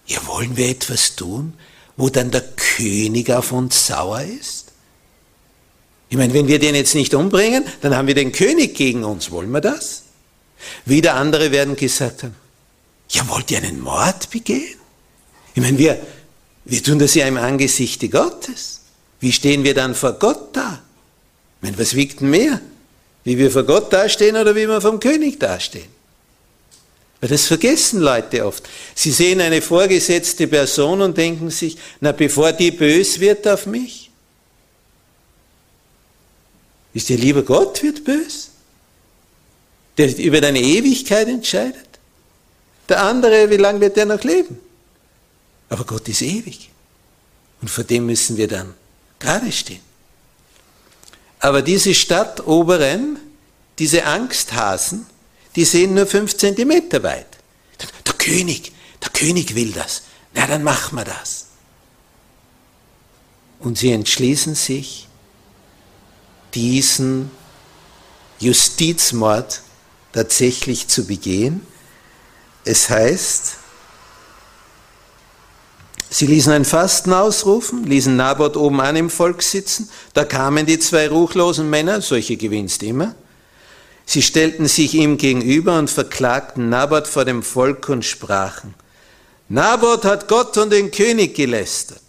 ja, 0.07 0.25
wollen 0.27 0.57
wir 0.57 0.69
etwas 0.69 1.17
tun, 1.17 1.55
wo 1.97 2.09
dann 2.09 2.31
der 2.31 2.43
König 2.43 3.31
auf 3.31 3.53
uns 3.53 3.87
sauer 3.87 4.23
ist? 4.23 4.67
Ich 6.09 6.17
meine, 6.17 6.33
wenn 6.35 6.47
wir 6.47 6.59
den 6.59 6.75
jetzt 6.75 6.95
nicht 6.95 7.15
umbringen, 7.15 7.65
dann 7.81 7.97
haben 7.97 8.07
wir 8.07 8.15
den 8.15 8.33
König 8.33 8.77
gegen 8.77 9.05
uns. 9.05 9.31
Wollen 9.31 9.51
wir 9.51 9.61
das? 9.61 10.03
Wieder 10.85 11.15
andere 11.15 11.51
werden 11.51 11.77
gesagt 11.77 12.23
haben, 12.23 12.35
ja, 13.09 13.29
wollt 13.29 13.51
ihr 13.51 13.59
einen 13.59 13.81
Mord 13.81 14.31
begehen? 14.31 14.79
Ich 15.55 15.63
meine, 15.63 15.79
wir, 15.79 15.99
wir 16.65 16.83
tun 16.83 16.99
das 16.99 17.15
ja 17.15 17.27
im 17.27 17.37
Angesichte 17.37 18.09
Gottes. 18.09 18.81
Wie 19.21 19.33
stehen 19.33 19.65
wir 19.65 19.75
dann 19.75 19.95
vor 19.95 20.13
Gott 20.13 20.55
da? 20.55 20.81
Ich 21.57 21.63
meine, 21.63 21.79
was 21.79 21.95
wiegt 21.95 22.21
mehr? 22.21 22.61
Wie 23.25 23.39
wir 23.39 23.51
vor 23.51 23.65
Gott 23.65 23.93
dastehen 23.93 24.37
oder 24.37 24.55
wie 24.55 24.69
wir 24.69 24.81
vom 24.81 25.01
König 25.01 25.41
dastehen. 25.41 25.96
Weil 27.21 27.31
das 27.31 27.47
vergessen 27.47 28.01
Leute 28.01 28.45
oft. 28.45 28.69
Sie 28.95 29.11
sehen 29.11 29.41
eine 29.41 29.63
vorgesetzte 29.63 30.47
Person 30.47 31.01
und 31.01 31.17
denken 31.17 31.51
sich, 31.51 31.77
na 32.01 32.13
bevor 32.13 32.53
die 32.53 32.71
bös 32.71 33.21
wird 33.21 33.49
auf 33.49 33.67
mich, 33.67 34.11
ist 36.93 37.09
dir 37.09 37.19
lieber 37.19 37.43
Gott 37.43 37.83
wird 37.83 38.05
bös, 38.05 38.51
der 39.99 40.17
über 40.19 40.41
deine 40.41 40.61
Ewigkeit 40.61 41.29
entscheidet. 41.29 41.87
Der 42.89 43.03
andere, 43.03 43.51
wie 43.51 43.57
lange 43.57 43.81
wird 43.81 43.97
der 43.97 44.07
noch 44.07 44.23
leben? 44.23 44.59
Aber 45.69 45.85
Gott 45.85 46.09
ist 46.09 46.23
ewig. 46.23 46.71
Und 47.61 47.69
vor 47.69 47.85
dem 47.85 48.07
müssen 48.07 48.37
wir 48.37 48.49
dann 48.49 48.75
gerade 49.19 49.51
stehen. 49.51 49.81
Aber 51.39 51.63
diese 51.63 51.95
Stadt 51.95 52.47
Oberen, 52.47 53.19
diese 53.79 54.05
Angsthasen, 54.05 55.07
die 55.57 55.65
sehen 55.65 55.95
nur 55.95 56.07
fünf 56.07 56.37
Zentimeter 56.37 57.03
weit. 57.03 57.27
Der 58.07 58.15
König, 58.15 58.73
der 59.03 59.11
König 59.11 59.55
will 59.55 59.73
das. 59.73 60.03
Na, 60.35 60.47
dann 60.47 60.63
machen 60.63 60.97
wir 60.97 61.05
das. 61.05 61.47
Und 63.59 63.79
sie 63.79 63.91
entschließen 63.91 64.55
sich, 64.55 65.09
diesen 66.55 67.31
Justizmord 68.39 69.63
tatsächlich 70.13 70.89
zu 70.89 71.07
begehen. 71.07 71.67
Es 72.65 72.91
heißt, 72.91 73.57
Sie 76.09 76.27
ließen 76.27 76.53
ein 76.53 76.65
Fasten 76.65 77.13
ausrufen, 77.13 77.85
ließen 77.85 78.15
Naboth 78.15 78.57
oben 78.57 78.81
an 78.81 78.97
im 78.97 79.11
Volk 79.11 79.43
sitzen, 79.43 79.91
da 80.15 80.25
kamen 80.25 80.65
die 80.65 80.79
zwei 80.79 81.09
ruchlosen 81.09 81.69
Männer, 81.69 82.01
solche 82.01 82.37
gewinnst 82.37 82.83
immer, 82.85 83.17
Sie 84.07 84.23
stellten 84.23 84.69
sich 84.69 84.95
ihm 84.95 85.19
gegenüber 85.19 85.79
und 85.79 85.91
verklagten 85.91 86.69
Naboth 86.69 87.09
vor 87.09 87.25
dem 87.25 87.43
Volk 87.43 87.89
und 87.89 88.05
sprachen, 88.05 88.75
Naboth 89.49 90.05
hat 90.05 90.29
Gott 90.29 90.57
und 90.57 90.71
den 90.71 90.91
König 90.91 91.35
gelästert. 91.35 92.03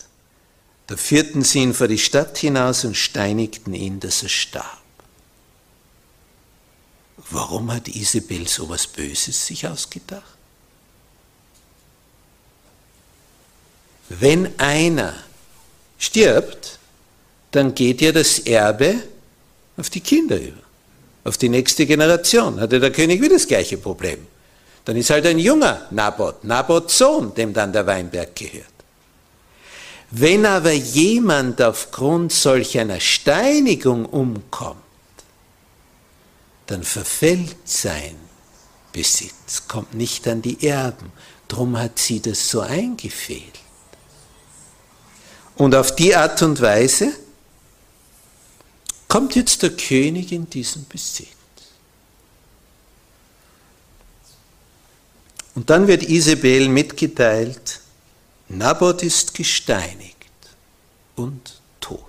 Da 0.88 0.96
führten 0.96 1.44
sie 1.44 1.60
ihn 1.60 1.74
vor 1.74 1.88
die 1.88 1.98
Stadt 1.98 2.38
hinaus 2.38 2.86
und 2.86 2.96
steinigten 2.96 3.74
ihn, 3.74 4.00
dass 4.00 4.24
er 4.24 4.30
starb. 4.30 4.82
Warum 7.30 7.72
hat 7.74 7.90
Isabel 7.90 8.48
so 8.48 8.70
was 8.70 8.88
Böses 8.88 9.46
sich 9.46 9.68
ausgedacht? 9.68 10.24
Wenn 14.10 14.58
einer 14.60 15.14
stirbt, 16.00 16.80
dann 17.52 17.76
geht 17.76 18.02
ja 18.02 18.12
das 18.14 18.40
Erbe 18.40 19.04
auf 19.76 19.90
die 19.90 20.00
Kinder 20.00 20.40
über 20.40 20.67
auf 21.28 21.38
die 21.38 21.50
nächste 21.50 21.86
Generation. 21.86 22.60
Hatte 22.60 22.80
der 22.80 22.92
König 22.92 23.22
wieder 23.22 23.36
das 23.36 23.48
gleiche 23.48 23.78
Problem. 23.78 24.26
Dann 24.86 24.96
ist 24.96 25.10
halt 25.10 25.26
ein 25.26 25.40
junger 25.40 25.86
Naboth, 25.92 26.46
Naboths 26.46 26.98
Sohn, 26.98 27.34
dem 27.36 27.54
dann 27.54 27.74
der 27.74 27.86
Weinberg 27.86 28.34
gehört. 28.36 28.66
Wenn 30.10 30.46
aber 30.46 30.72
jemand 30.72 31.62
aufgrund 31.62 32.32
solch 32.32 32.80
einer 32.80 33.02
Steinigung 33.02 34.06
umkommt, 34.06 34.78
dann 36.68 36.84
verfällt 36.84 37.58
sein 37.66 38.16
Besitz, 38.94 39.68
kommt 39.68 39.94
nicht 39.94 40.26
an 40.30 40.42
die 40.42 40.66
Erben. 40.66 41.12
Drum 41.50 41.78
hat 41.78 42.00
sie 42.00 42.22
das 42.22 42.50
so 42.50 42.62
eingefehlt. 42.62 43.60
Und 45.58 45.76
auf 45.76 45.94
die 45.94 46.16
Art 46.16 46.42
und 46.42 46.62
Weise 46.62 47.12
kommt 49.08 49.36
jetzt 49.36 49.64
der 49.64 49.72
König 49.72 50.32
in 50.32 50.50
diesen 50.50 50.86
Besitz. 50.88 51.28
Und 55.56 55.70
dann 55.70 55.88
wird 55.88 56.04
Isabel 56.04 56.70
mitgeteilt, 56.70 57.82
Naboth 58.50 59.04
ist 59.04 59.34
gesteinigt 59.34 60.16
und 61.16 61.60
tot. 61.80 62.04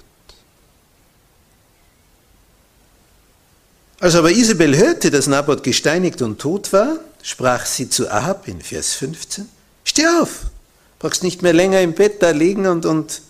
Als 4.01 4.15
aber 4.15 4.31
Isabel 4.31 4.77
hörte, 4.77 5.11
dass 5.11 5.27
Naboth 5.27 5.63
gesteinigt 5.63 6.23
und 6.23 6.39
tot 6.39 6.73
war, 6.73 6.99
sprach 7.23 7.67
sie 7.67 7.89
zu 7.89 8.11
Ahab 8.11 8.47
in 8.49 8.61
Vers 8.61 8.95
15, 8.95 9.49
Steh 9.83 10.07
auf, 10.21 10.43
brauchst 10.99 11.23
nicht 11.23 11.41
mehr 11.41 11.55
länger 11.55 11.81
im 11.81 11.95
Bett 11.95 12.23
da 12.23 12.31
liegen 12.31 12.67
und, 12.67 12.85
und 12.85 13.23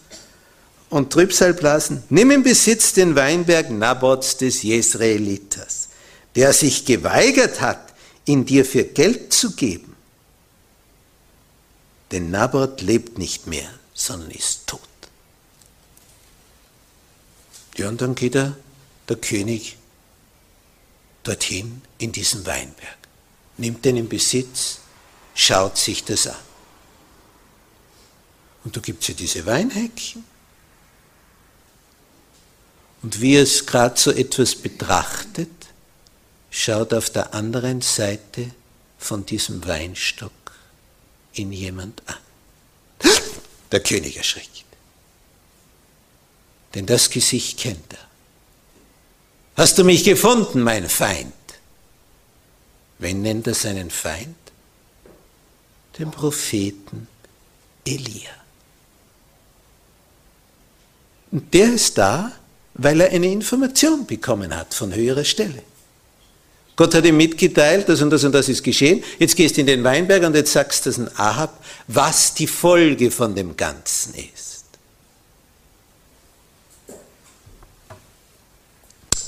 und 0.91 1.13
Trübsal 1.13 1.55
blasen, 1.55 2.03
nimm 2.09 2.31
in 2.31 2.43
Besitz 2.43 2.93
den 2.93 3.15
Weinberg 3.15 3.71
Nabots 3.71 4.37
des 4.37 4.63
Jesraelitas, 4.63 5.89
der 6.35 6.53
sich 6.53 6.85
geweigert 6.85 7.61
hat, 7.61 7.93
ihn 8.25 8.45
dir 8.45 8.65
für 8.65 8.85
Geld 8.85 9.33
zu 9.33 9.55
geben. 9.55 9.97
Denn 12.11 12.31
Nabot 12.31 12.81
lebt 12.81 13.19
nicht 13.19 13.47
mehr, 13.47 13.69
sondern 13.93 14.31
ist 14.31 14.67
tot. 14.67 14.81
Ja, 17.77 17.89
und 17.89 18.01
dann 18.01 18.15
geht 18.15 18.35
er, 18.35 18.57
der 19.09 19.17
König, 19.17 19.77
dorthin 21.23 21.83
in 21.99 22.13
diesen 22.13 22.47
Weinberg, 22.47 22.97
nimmt 23.59 23.85
den 23.85 23.97
in 23.97 24.09
Besitz, 24.09 24.79
schaut 25.35 25.77
sich 25.77 26.05
das 26.05 26.27
an. 26.27 26.37
Und 28.65 28.77
da 28.77 28.81
gibt 28.81 29.03
es 29.03 29.09
ja 29.09 29.15
diese 29.15 29.47
Weinhäckchen 29.47 30.25
und 33.03 33.21
wie 33.21 33.37
es 33.37 33.67
gerade 33.67 33.99
so 33.99 34.11
etwas 34.11 34.55
betrachtet, 34.55 35.51
schaut 36.51 36.93
auf 36.95 37.11
der 37.11 37.35
anderen 37.35 37.81
Seite 37.81 38.51
von 38.99 39.25
diesem 39.25 39.65
Weinstock 39.67 40.33
in 41.35 41.53
jemand 41.53 42.03
an. 42.07 42.17
Der 43.71 43.81
König 43.81 44.17
erschrickt. 44.17 44.65
Denn 46.75 46.87
das 46.87 47.11
Gesicht 47.11 47.59
kennt 47.59 47.93
er. 47.93 48.09
Hast 49.57 49.79
du 49.79 49.85
mich 49.85 50.05
gefunden, 50.05 50.63
mein 50.63 50.89
Feind? 50.89 51.33
Wen 52.99 53.23
nennt 53.23 53.47
er 53.47 53.55
seinen 53.55 53.91
Feind? 53.91 54.37
Den 55.99 56.11
Propheten 56.11 57.09
Elia. 57.85 58.31
Und 61.31 61.53
der 61.55 61.73
ist 61.73 61.99
da, 61.99 62.33
weil 62.79 63.01
er 63.01 63.11
eine 63.11 63.31
Information 63.31 64.07
bekommen 64.07 64.57
hat 64.57 64.73
von 64.73 64.95
höherer 64.95 65.25
Stelle. 65.25 65.63
Gott 66.77 66.95
hat 66.95 67.05
ihm 67.05 67.17
mitgeteilt, 67.17 67.89
das 67.89 68.01
und 68.03 68.11
das 68.11 68.23
und 68.23 68.31
das 68.33 68.49
ist 68.49 68.63
geschehen. 68.63 69.03
Jetzt 69.19 69.35
gehst 69.35 69.57
du 69.57 69.63
in 69.63 69.67
den 69.67 69.83
Weinberg 69.83 70.23
und 70.23 70.37
jetzt 70.37 70.53
sagst 70.53 70.87
du 70.87 70.91
das 70.91 71.19
Ahab, 71.19 71.63
was 71.89 72.35
die 72.35 72.47
Folge 72.47 73.11
von 73.11 73.35
dem 73.35 73.57
Ganzen 73.57 74.15
ist. 74.15 74.65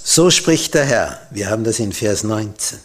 So 0.05 0.31
spricht 0.31 0.75
der 0.75 0.85
Herr, 0.85 1.27
wir 1.33 1.51
haben 1.51 1.65
das 1.65 1.81
in 1.81 1.93
Vers 1.93 2.23
19. 2.23 2.79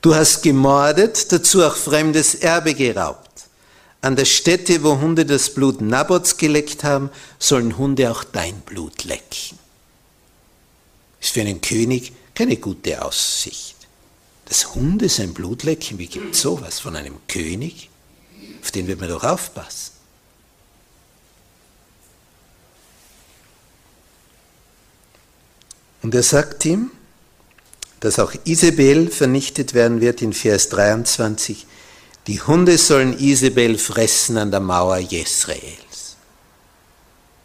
Du 0.00 0.14
hast 0.14 0.42
gemordet, 0.42 1.30
dazu 1.30 1.62
auch 1.62 1.76
fremdes 1.76 2.34
Erbe 2.34 2.74
geraubt. 2.74 3.28
An 4.00 4.16
der 4.16 4.24
Stätte, 4.24 4.82
wo 4.82 4.98
Hunde 4.98 5.26
das 5.26 5.50
Blut 5.50 5.82
Nabots 5.82 6.38
geleckt 6.38 6.82
haben, 6.82 7.10
sollen 7.38 7.76
Hunde 7.76 8.10
auch 8.10 8.24
dein 8.24 8.60
Blut 8.62 9.04
lecken. 9.04 9.61
Ist 11.22 11.30
für 11.30 11.40
einen 11.40 11.60
König 11.60 12.12
keine 12.34 12.56
gute 12.56 13.02
Aussicht. 13.02 13.76
Dass 14.46 14.74
Hunde 14.74 15.08
sein 15.08 15.32
Blut 15.32 15.62
lecken, 15.62 15.98
wie 15.98 16.08
gibt 16.08 16.34
es 16.34 16.42
sowas 16.42 16.80
von 16.80 16.96
einem 16.96 17.16
König? 17.28 17.88
Auf 18.60 18.72
den 18.72 18.86
wird 18.86 19.00
man 19.00 19.08
doch 19.08 19.24
aufpassen. 19.24 19.92
Und 26.02 26.14
er 26.14 26.24
sagt 26.24 26.64
ihm, 26.64 26.90
dass 28.00 28.18
auch 28.18 28.34
Isabel 28.44 29.08
vernichtet 29.08 29.74
werden 29.74 30.00
wird 30.00 30.20
in 30.20 30.32
Vers 30.32 30.68
23. 30.70 31.66
Die 32.26 32.40
Hunde 32.42 32.76
sollen 32.76 33.16
Isabel 33.16 33.78
fressen 33.78 34.36
an 34.36 34.50
der 34.50 34.58
Mauer 34.58 34.98
Jesraels. 34.98 36.16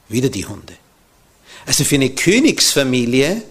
Wieder 0.09 0.29
die 0.29 0.47
Hunde. 0.47 0.73
Also 1.67 1.83
für 1.83 1.95
eine 1.95 2.09
Königsfamilie 2.09 3.43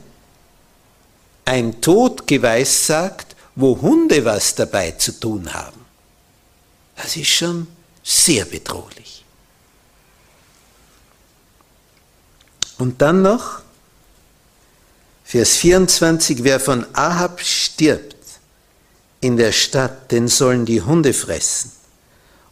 ein 1.46 1.80
Tod 1.80 2.26
geweissagt, 2.26 3.35
wo 3.54 3.80
Hunde 3.80 4.24
was 4.24 4.54
dabei 4.54 4.90
zu 4.92 5.18
tun 5.18 5.54
haben. 5.54 5.80
Das 6.96 7.16
ist 7.16 7.28
schon 7.28 7.66
sehr 8.02 8.44
bedrohlich. 8.44 9.24
Und 12.78 13.00
dann 13.00 13.22
noch 13.22 13.62
Vers 15.24 15.56
24, 15.56 16.44
wer 16.44 16.61
von 16.61 16.87
Ahab 16.94 17.40
stirbt 17.40 18.16
in 19.20 19.37
der 19.37 19.52
Stadt, 19.52 20.12
den 20.12 20.28
sollen 20.28 20.66
die 20.66 20.82
Hunde 20.82 21.14
fressen. 21.14 21.72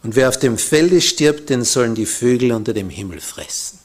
Und 0.02 0.16
wer 0.16 0.28
auf 0.28 0.38
dem 0.38 0.58
Felde 0.58 1.00
stirbt, 1.00 1.50
den 1.50 1.64
sollen 1.64 1.94
die 1.94 2.06
Vögel 2.06 2.52
unter 2.52 2.72
dem 2.72 2.90
Himmel 2.90 3.20
fressen. 3.20 3.78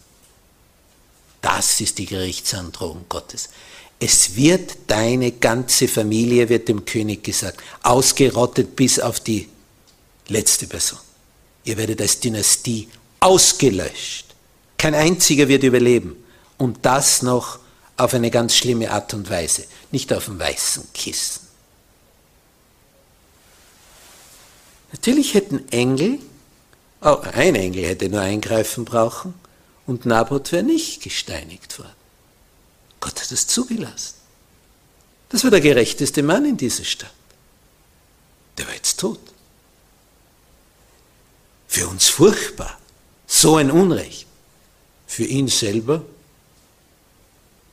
Das 1.41 1.79
ist 1.81 1.97
die 1.97 2.05
Gerichtsandrohung 2.05 3.05
Gottes. 3.09 3.49
Es 3.99 4.35
wird 4.35 4.77
deine 4.87 5.33
ganze 5.33 5.87
Familie, 5.87 6.47
wird 6.47 6.69
dem 6.69 6.85
König 6.85 7.23
gesagt, 7.23 7.61
ausgerottet 7.83 8.75
bis 8.75 8.99
auf 8.99 9.19
die 9.19 9.49
letzte 10.29 10.67
Person. 10.67 10.99
Ihr 11.65 11.75
werdet 11.77 12.01
als 12.01 12.19
Dynastie 12.19 12.87
ausgelöscht. 13.19 14.25
Kein 14.77 14.95
einziger 14.95 15.49
wird 15.49 15.63
überleben. 15.63 16.15
Und 16.57 16.79
das 16.83 17.21
noch 17.21 17.59
auf 17.97 18.13
eine 18.13 18.31
ganz 18.31 18.55
schlimme 18.55 18.91
Art 18.91 19.13
und 19.13 19.29
Weise, 19.29 19.65
nicht 19.91 20.13
auf 20.13 20.25
dem 20.25 20.39
weißen 20.39 20.87
Kissen. 20.93 21.41
Natürlich 24.93 25.33
hätten 25.33 25.67
Engel, 25.71 26.19
oh, 27.01 27.17
ein 27.33 27.55
Engel 27.55 27.85
hätte 27.85 28.09
nur 28.09 28.21
eingreifen 28.21 28.85
brauchen 28.85 29.33
und 29.85 30.05
Naboth 30.05 30.53
wäre 30.53 30.63
nicht 30.63 31.03
gesteinigt 31.03 31.77
worden. 31.77 31.98
Gott 32.99 33.21
hat 33.21 33.31
es 33.31 33.47
zugelassen. 33.47 34.15
Das 35.29 35.43
war 35.43 35.51
der 35.51 35.61
gerechteste 35.61 36.23
Mann 36.23 36.45
in 36.45 36.57
dieser 36.57 36.83
Stadt. 36.83 37.13
Der 38.57 38.67
war 38.67 38.73
jetzt 38.73 38.99
tot. 38.99 39.19
Für 41.67 41.87
uns 41.87 42.09
furchtbar. 42.09 42.77
So 43.27 43.55
ein 43.55 43.71
Unrecht. 43.71 44.25
Für 45.05 45.23
ihn 45.23 45.47
selber, 45.47 46.03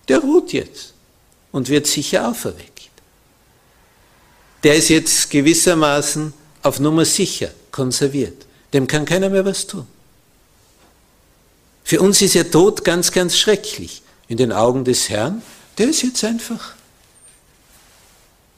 der 0.09 0.21
ruht 0.21 0.53
jetzt 0.53 0.95
und 1.53 1.69
wird 1.69 1.87
sicher 1.87 2.29
auferweckt. 2.29 2.91
Der 4.63 4.77
ist 4.77 4.89
jetzt 4.89 5.31
gewissermaßen 5.31 6.33
auf 6.63 6.81
Nummer 6.81 7.05
sicher 7.05 7.51
konserviert. 7.71 8.47
Dem 8.73 8.87
kann 8.87 9.05
keiner 9.05 9.29
mehr 9.29 9.45
was 9.45 9.67
tun. 9.67 9.87
Für 11.85 12.01
uns 12.01 12.21
ist 12.23 12.35
der 12.35 12.51
Tod 12.51 12.85
ganz, 12.85 13.13
ganz 13.13 13.37
schrecklich 13.37 14.03
in 14.29 14.37
den 14.37 14.53
Augen 14.53 14.85
des 14.85 15.09
Herrn, 15.09 15.43
der 15.79 15.89
ist 15.89 16.03
jetzt 16.03 16.25
einfach 16.25 16.75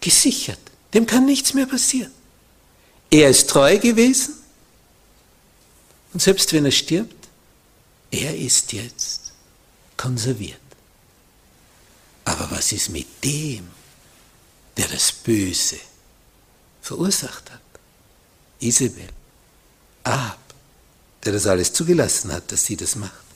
gesichert. 0.00 0.59
Dem 0.94 1.07
kann 1.07 1.26
nichts 1.26 1.54
mehr 1.54 1.66
passieren. 1.66 2.12
Er 3.11 3.31
ist 3.31 3.50
treu 3.50 3.78
gewesen 3.78 4.35
und 6.12 6.22
selbst 6.22 6.52
wenn 6.52 6.64
er 6.64 6.70
stirbt, 6.70 7.28
er 8.11 8.37
ist 8.37 8.72
jetzt 8.72 9.33
konserviert. 9.96 10.61
Aber 12.24 12.50
was 12.50 12.72
ist 12.72 12.90
mit 12.90 13.07
dem, 13.24 13.68
der 14.76 14.88
das 14.88 15.12
Böse 15.12 15.78
verursacht 16.83 17.50
hat? 17.50 17.61
Isabel, 18.61 19.09
Ab, 20.04 20.38
der 21.24 21.33
das 21.33 21.46
alles 21.46 21.72
zugelassen 21.72 22.33
hat, 22.33 22.50
dass 22.50 22.64
sie 22.64 22.76
das 22.76 22.96
macht. 22.96 23.27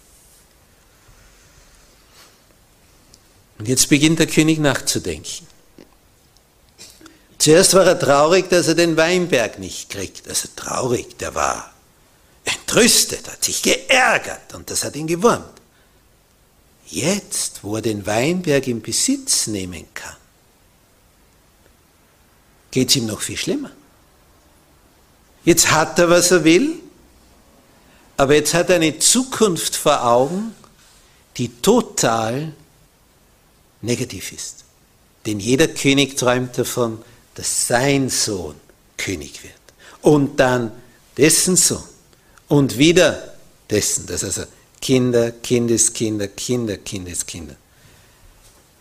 Und 3.62 3.68
jetzt 3.68 3.88
beginnt 3.88 4.18
der 4.18 4.26
König 4.26 4.58
nachzudenken. 4.58 5.46
Zuerst 7.38 7.74
war 7.74 7.86
er 7.86 7.96
traurig, 7.96 8.48
dass 8.48 8.66
er 8.66 8.74
den 8.74 8.96
Weinberg 8.96 9.60
nicht 9.60 9.88
kriegt. 9.88 10.26
Also 10.26 10.48
traurig, 10.56 11.16
der 11.18 11.36
war 11.36 11.72
entrüstet, 12.44 13.30
hat 13.30 13.44
sich 13.44 13.62
geärgert 13.62 14.52
und 14.54 14.68
das 14.68 14.82
hat 14.82 14.96
ihn 14.96 15.06
gewurmt. 15.06 15.44
Jetzt, 16.88 17.60
wo 17.62 17.76
er 17.76 17.82
den 17.82 18.04
Weinberg 18.04 18.66
in 18.66 18.82
Besitz 18.82 19.46
nehmen 19.46 19.86
kann, 19.94 20.16
geht 22.72 22.88
es 22.88 22.96
ihm 22.96 23.06
noch 23.06 23.20
viel 23.20 23.36
schlimmer. 23.36 23.70
Jetzt 25.44 25.70
hat 25.70 26.00
er, 26.00 26.10
was 26.10 26.32
er 26.32 26.42
will, 26.42 26.80
aber 28.16 28.34
jetzt 28.34 28.54
hat 28.54 28.70
er 28.70 28.76
eine 28.76 28.98
Zukunft 28.98 29.76
vor 29.76 30.04
Augen, 30.04 30.52
die 31.36 31.48
total 31.62 32.54
negativ 33.82 34.32
ist. 34.32 34.64
Denn 35.26 35.38
jeder 35.38 35.68
König 35.68 36.16
träumt 36.16 36.56
davon, 36.58 36.98
dass 37.34 37.66
sein 37.66 38.08
Sohn 38.08 38.56
König 38.96 39.42
wird. 39.42 39.54
Und 40.00 40.40
dann 40.40 40.72
dessen 41.16 41.56
Sohn. 41.56 41.84
Und 42.48 42.78
wieder 42.78 43.34
dessen. 43.70 44.06
Das 44.06 44.24
also 44.24 44.44
Kinder, 44.80 45.30
Kindeskinder, 45.30 46.28
Kinder, 46.28 46.76
Kindeskinder. 46.76 47.56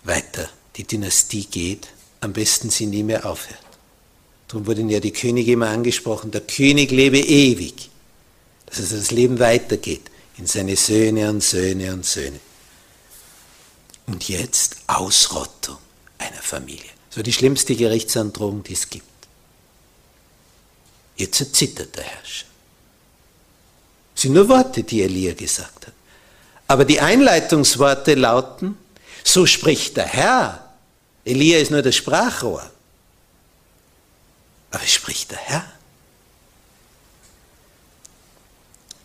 Weiter 0.04 0.50
die 0.78 0.86
Dynastie 0.86 1.46
geht, 1.46 1.90
am 2.22 2.34
besten 2.34 2.70
sie 2.70 2.86
nie 2.86 3.04
mehr 3.04 3.26
aufhört. 3.26 3.60
Darum 4.48 4.68
wurden 4.68 4.90
ja 4.90 5.00
die 5.00 5.14
Könige 5.14 5.54
immer 5.54 5.70
angesprochen, 5.70 6.32
der 6.32 6.42
König 6.42 6.92
lebe 6.92 7.20
ewig. 7.20 7.90
Dass 8.66 8.80
also 8.80 8.98
das 8.98 9.12
Leben 9.12 9.40
weitergeht 9.40 10.04
in 10.38 10.46
seine 10.46 10.76
Söhne 10.76 11.30
und 11.30 11.44
Söhne 11.44 11.94
und 11.94 12.06
Söhne. 12.06 12.40
Und 14.12 14.28
jetzt 14.28 14.76
Ausrottung 14.88 15.78
einer 16.17 16.41
Familie. 16.41 16.89
So 17.10 17.24
die 17.24 17.32
schlimmste 17.32 17.78
Gerichtsandrohung, 17.78 18.62
die 18.62 18.74
es 18.74 18.89
gibt. 18.89 19.06
Jetzt 21.15 21.39
erzittert 21.39 21.95
der 21.95 22.04
Herrscher. 22.04 22.45
Das 24.13 24.24
sind 24.24 24.34
nur 24.34 24.50
Worte, 24.50 24.84
die 24.84 25.02
Elia 25.02 25.34
gesagt 25.34 25.88
hat. 25.88 25.93
Aber 26.67 26.84
die 26.84 27.00
Einleitungsworte 27.00 28.15
lauten, 28.15 28.78
so 29.24 29.45
spricht 29.45 29.95
der 29.95 30.08
Herr. 30.08 30.74
Elia 31.24 31.60
ist 31.60 31.71
nur 31.71 31.82
das 31.82 31.95
Sprachrohr. 31.95 32.69
Aber 34.71 34.84
es 34.84 34.91
spricht 34.91 35.32
der 35.32 35.38
Herr. 35.38 35.71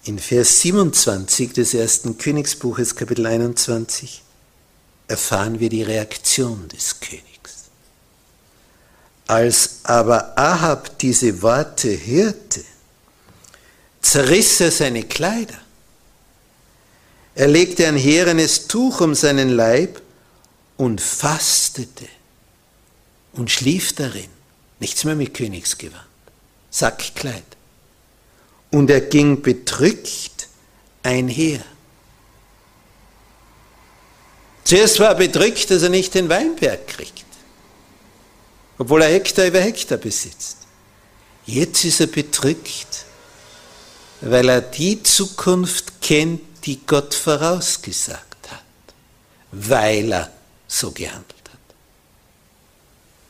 In 0.03 0.19
Vers 0.19 0.63
27 0.63 1.53
des 1.53 1.75
ersten 1.75 2.19
Königsbuches, 2.19 2.97
Kapitel 2.97 3.27
21, 3.27 4.23
erfahren 5.09 5.61
wir 5.61 5.69
die 5.69 5.83
Reaktion 5.83 6.69
des 6.69 7.01
Königs. 7.01 7.27
Als 9.27 9.81
aber 9.83 10.37
Ahab 10.39 10.99
diese 10.99 11.43
Worte 11.43 11.89
hörte, 12.07 12.65
zerriss 14.01 14.61
er 14.61 14.71
seine 14.71 15.03
Kleider. 15.03 15.59
Er 17.35 17.49
legte 17.49 17.87
ein 17.87 17.97
herenes 17.97 18.67
Tuch 18.67 19.01
um 19.01 19.15
seinen 19.15 19.51
Leib 19.51 20.01
und 20.77 21.01
fastete 21.01 22.09
und 23.33 23.51
schlief 23.51 23.95
darin. 23.95 24.31
Nichts 24.79 25.05
mehr 25.05 25.15
mit 25.15 25.35
Königsgewand. 25.35 26.05
Sackkleid. 26.71 27.45
Und 28.71 28.91
er 28.91 29.01
ging 29.01 29.43
bedrückt 29.43 30.49
einher. 31.03 31.65
Zuerst 34.67 34.99
war 34.99 35.11
er 35.11 35.15
bedrückt, 35.15 35.71
dass 35.71 35.83
er 35.85 35.91
nicht 35.91 36.13
den 36.15 36.29
Weinberg 36.29 36.89
kriegt, 36.89 37.25
obwohl 38.79 39.01
er 39.03 39.11
Hektar 39.11 39.47
über 39.47 39.61
Hektar 39.61 39.97
besitzt. 39.97 40.57
Jetzt 41.45 41.85
ist 41.85 42.01
er 42.01 42.09
bedrückt, 42.09 43.05
weil 44.23 44.49
er 44.49 44.61
die 44.61 45.01
Zukunft 45.05 46.01
kennt, 46.01 46.41
die 46.65 46.85
Gott 46.85 47.15
vorausgesagt 47.15 48.51
hat, 48.51 48.65
weil 49.53 50.13
er 50.13 50.33
so 50.67 50.91
gehandelt 50.91 51.33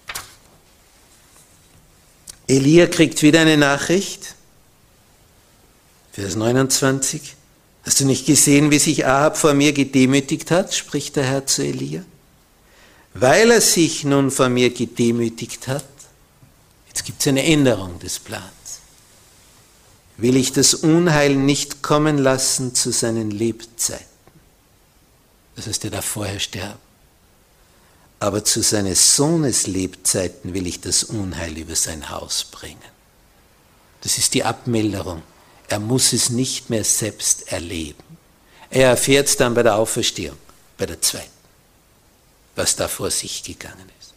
hat. 0.08 0.16
Elia 2.48 2.86
kriegt 2.86 3.20
wieder 3.20 3.40
eine 3.42 3.58
Nachricht, 3.58 4.36
Vers 6.12 6.34
29. 6.34 7.36
Hast 7.86 8.00
du 8.00 8.04
nicht 8.04 8.26
gesehen, 8.26 8.70
wie 8.70 8.78
sich 8.78 9.06
Ahab 9.06 9.38
vor 9.38 9.54
mir 9.54 9.72
gedemütigt 9.72 10.50
hat, 10.50 10.74
spricht 10.74 11.16
der 11.16 11.24
Herr 11.24 11.46
zu 11.46 11.62
Elia? 11.62 12.04
Weil 13.14 13.50
er 13.50 13.60
sich 13.62 14.04
nun 14.04 14.30
vor 14.30 14.48
mir 14.48 14.70
gedemütigt 14.70 15.68
hat, 15.68 15.86
jetzt 16.88 17.04
gibt 17.04 17.20
es 17.20 17.28
eine 17.28 17.44
Änderung 17.44 17.98
des 18.00 18.18
Plans 18.18 18.56
will 20.16 20.36
ich 20.36 20.52
das 20.52 20.74
Unheil 20.74 21.34
nicht 21.36 21.82
kommen 21.82 22.18
lassen 22.18 22.74
zu 22.74 22.90
seinen 22.90 23.30
Lebzeiten. 23.30 24.04
Das 25.56 25.66
heißt, 25.66 25.84
er 25.84 25.90
darf 25.90 26.04
vorher 26.04 26.40
sterben. 26.40 26.80
Aber 28.18 28.44
zu 28.44 28.62
seines 28.62 29.16
Sohnes 29.16 29.66
Lebzeiten 29.66 30.54
will 30.54 30.66
ich 30.66 30.80
das 30.80 31.04
Unheil 31.04 31.56
über 31.58 31.76
sein 31.76 32.08
Haus 32.08 32.44
bringen. 32.44 32.78
Das 34.00 34.16
ist 34.16 34.34
die 34.34 34.44
Abmilderung. 34.44 35.22
Er 35.68 35.80
muss 35.80 36.12
es 36.12 36.30
nicht 36.30 36.70
mehr 36.70 36.84
selbst 36.84 37.52
erleben. 37.52 38.02
Er 38.70 38.90
erfährt 38.90 39.28
es 39.28 39.36
dann 39.36 39.54
bei 39.54 39.62
der 39.62 39.76
Auferstehung, 39.76 40.36
bei 40.78 40.86
der 40.86 41.00
zweiten, 41.00 41.30
was 42.54 42.76
da 42.76 42.88
vor 42.88 43.10
sich 43.10 43.42
gegangen 43.42 43.90
ist. 44.00 44.12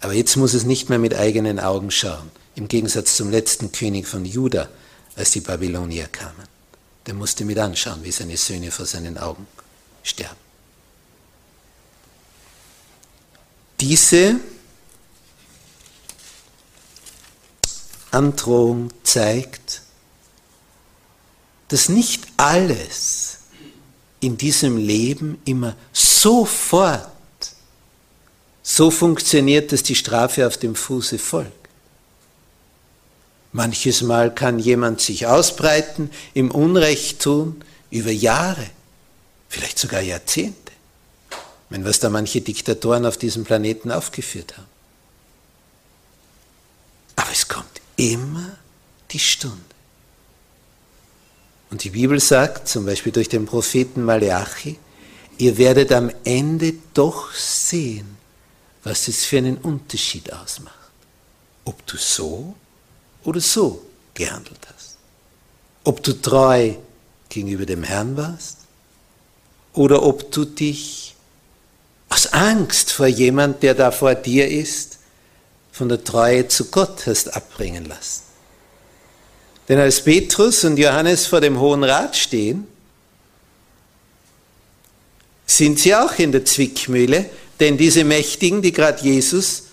Aber 0.00 0.12
jetzt 0.14 0.36
muss 0.36 0.54
es 0.54 0.64
nicht 0.64 0.88
mehr 0.88 0.98
mit 0.98 1.14
eigenen 1.14 1.60
Augen 1.60 1.90
schauen 1.90 2.30
im 2.54 2.68
Gegensatz 2.68 3.16
zum 3.16 3.30
letzten 3.30 3.72
König 3.72 4.06
von 4.06 4.24
Juda, 4.24 4.68
als 5.16 5.30
die 5.30 5.40
Babylonier 5.40 6.06
kamen. 6.08 6.46
Der 7.06 7.14
musste 7.14 7.44
mit 7.44 7.58
anschauen, 7.58 8.04
wie 8.04 8.12
seine 8.12 8.36
Söhne 8.36 8.70
vor 8.70 8.86
seinen 8.86 9.18
Augen 9.18 9.46
sterben. 10.02 10.36
Diese 13.80 14.36
Androhung 18.10 18.90
zeigt, 19.02 19.81
dass 21.72 21.88
nicht 21.88 22.26
alles 22.36 23.38
in 24.20 24.36
diesem 24.36 24.76
Leben 24.76 25.40
immer 25.46 25.74
sofort 25.92 27.08
So 28.62 28.90
funktioniert, 28.90 29.72
dass 29.72 29.82
die 29.82 29.96
Strafe 29.96 30.46
auf 30.46 30.56
dem 30.56 30.76
Fuße 30.76 31.18
folgt. 31.18 31.68
Manches 33.52 34.02
Mal 34.02 34.32
kann 34.34 34.58
jemand 34.58 35.00
sich 35.00 35.26
ausbreiten, 35.26 36.10
im 36.32 36.50
Unrecht 36.50 37.20
tun, 37.20 37.64
über 37.90 38.10
Jahre, 38.10 38.70
vielleicht 39.48 39.78
sogar 39.78 40.00
Jahrzehnte. 40.00 40.72
Wenn 41.70 41.84
was 41.84 41.98
da 41.98 42.08
manche 42.08 42.40
Diktatoren 42.40 43.04
auf 43.06 43.16
diesem 43.16 43.44
Planeten 43.44 43.90
aufgeführt 43.90 44.56
haben. 44.56 44.68
Aber 47.16 47.32
es 47.32 47.48
kommt 47.48 47.80
immer 47.96 48.58
die 49.10 49.18
Stunde. 49.18 49.71
Und 51.72 51.84
die 51.84 51.90
Bibel 51.90 52.20
sagt, 52.20 52.68
zum 52.68 52.84
Beispiel 52.84 53.12
durch 53.12 53.30
den 53.30 53.46
Propheten 53.46 54.04
Maleachi, 54.04 54.78
ihr 55.38 55.56
werdet 55.56 55.90
am 55.90 56.10
Ende 56.22 56.74
doch 56.92 57.32
sehen, 57.32 58.18
was 58.84 59.08
es 59.08 59.24
für 59.24 59.38
einen 59.38 59.56
Unterschied 59.56 60.30
ausmacht. 60.34 60.76
Ob 61.64 61.86
du 61.86 61.96
so 61.96 62.54
oder 63.24 63.40
so 63.40 63.86
gehandelt 64.12 64.60
hast. 64.66 64.98
Ob 65.84 66.02
du 66.02 66.12
treu 66.12 66.74
gegenüber 67.30 67.64
dem 67.64 67.84
Herrn 67.84 68.18
warst 68.18 68.58
oder 69.72 70.02
ob 70.02 70.30
du 70.30 70.44
dich 70.44 71.14
aus 72.10 72.34
Angst 72.34 72.92
vor 72.92 73.06
jemand, 73.06 73.62
der 73.62 73.72
da 73.74 73.92
vor 73.92 74.14
dir 74.14 74.46
ist, 74.46 74.98
von 75.72 75.88
der 75.88 76.04
Treue 76.04 76.48
zu 76.48 76.66
Gott 76.66 77.06
hast 77.06 77.34
abbringen 77.34 77.86
lassen. 77.86 78.31
Denn 79.68 79.78
als 79.78 80.02
Petrus 80.02 80.64
und 80.64 80.76
Johannes 80.76 81.26
vor 81.26 81.40
dem 81.40 81.58
Hohen 81.60 81.84
Rat 81.84 82.16
stehen, 82.16 82.66
sind 85.46 85.78
sie 85.78 85.94
auch 85.94 86.18
in 86.18 86.32
der 86.32 86.44
Zwickmühle, 86.44 87.26
denn 87.60 87.76
diese 87.76 88.04
Mächtigen, 88.04 88.62
die 88.62 88.72
gerade 88.72 89.02
Jesus 89.02 89.64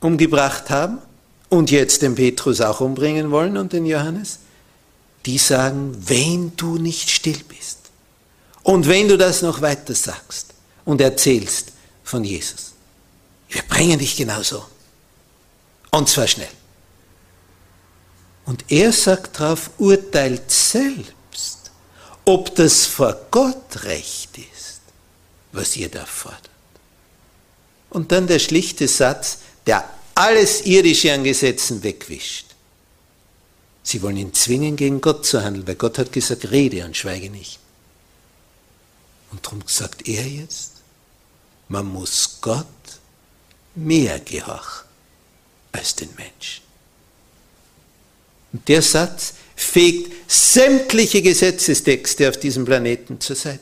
umgebracht 0.00 0.70
haben 0.70 0.98
und 1.48 1.70
jetzt 1.70 2.02
den 2.02 2.14
Petrus 2.14 2.60
auch 2.60 2.80
umbringen 2.80 3.30
wollen 3.30 3.56
und 3.56 3.72
den 3.72 3.86
Johannes, 3.86 4.40
die 5.26 5.38
sagen, 5.38 5.96
wenn 6.06 6.52
du 6.56 6.78
nicht 6.78 7.10
still 7.10 7.40
bist 7.48 7.78
und 8.62 8.88
wenn 8.88 9.08
du 9.08 9.16
das 9.16 9.42
noch 9.42 9.60
weiter 9.60 9.94
sagst 9.94 10.54
und 10.84 11.00
erzählst 11.00 11.72
von 12.02 12.24
Jesus, 12.24 12.72
wir 13.48 13.62
bringen 13.62 13.98
dich 13.98 14.16
genauso 14.16 14.64
Und 15.90 16.08
zwar 16.08 16.26
schnell. 16.26 16.48
Und 18.46 18.64
er 18.68 18.92
sagt 18.92 19.40
darauf, 19.40 19.70
urteilt 19.78 20.50
selbst, 20.50 21.70
ob 22.24 22.54
das 22.54 22.86
vor 22.86 23.16
Gott 23.30 23.84
recht 23.84 24.38
ist, 24.38 24.80
was 25.52 25.76
ihr 25.76 25.88
da 25.88 26.06
fordert. 26.06 26.50
Und 27.90 28.12
dann 28.12 28.26
der 28.26 28.38
schlichte 28.38 28.88
Satz, 28.88 29.38
der 29.66 29.88
alles 30.14 30.62
Irdische 30.62 31.12
an 31.12 31.24
Gesetzen 31.24 31.82
wegwischt. 31.82 32.46
Sie 33.82 34.02
wollen 34.02 34.16
ihn 34.16 34.34
zwingen, 34.34 34.76
gegen 34.76 35.00
Gott 35.00 35.26
zu 35.26 35.42
handeln, 35.42 35.66
weil 35.66 35.76
Gott 35.76 35.98
hat 35.98 36.12
gesagt, 36.12 36.50
rede 36.50 36.84
und 36.84 36.96
schweige 36.96 37.30
nicht. 37.30 37.58
Und 39.30 39.44
darum 39.44 39.62
sagt 39.66 40.08
er 40.08 40.26
jetzt, 40.26 40.72
man 41.68 41.86
muss 41.86 42.38
Gott 42.40 42.66
mehr 43.74 44.18
gehorchen 44.20 44.86
als 45.72 45.94
den 45.94 46.14
Menschen. 46.16 46.65
Und 48.52 48.66
der 48.68 48.82
Satz 48.82 49.34
fegt 49.54 50.12
sämtliche 50.30 51.22
Gesetzestexte 51.22 52.28
auf 52.28 52.38
diesem 52.38 52.64
Planeten 52.64 53.20
zur 53.20 53.36
Seite. 53.36 53.60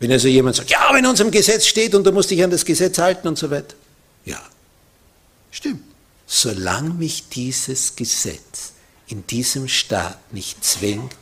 Wenn 0.00 0.12
also 0.12 0.28
jemand 0.28 0.56
sagt, 0.56 0.70
ja, 0.70 0.88
wenn 0.92 1.04
in 1.04 1.10
unserem 1.10 1.30
Gesetz 1.30 1.66
steht 1.66 1.94
und 1.94 2.04
du 2.04 2.12
musst 2.12 2.30
dich 2.30 2.42
an 2.42 2.50
das 2.50 2.64
Gesetz 2.64 2.98
halten 2.98 3.28
und 3.28 3.38
so 3.38 3.50
weiter. 3.50 3.74
Ja, 4.24 4.40
stimmt. 5.50 5.82
Solange 6.26 6.90
mich 6.90 7.28
dieses 7.30 7.96
Gesetz 7.96 8.72
in 9.08 9.26
diesem 9.26 9.66
Staat 9.66 10.32
nicht 10.32 10.64
zwingt, 10.64 11.16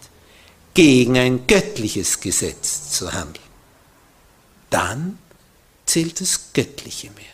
gegen 0.75 1.17
ein 1.17 1.47
göttliches 1.47 2.21
Gesetz 2.21 2.91
zu 2.91 3.13
handeln, 3.13 3.47
dann 4.69 5.19
zählt 5.87 6.21
das 6.21 6.53
Göttliche 6.53 7.07
mehr. 7.13 7.25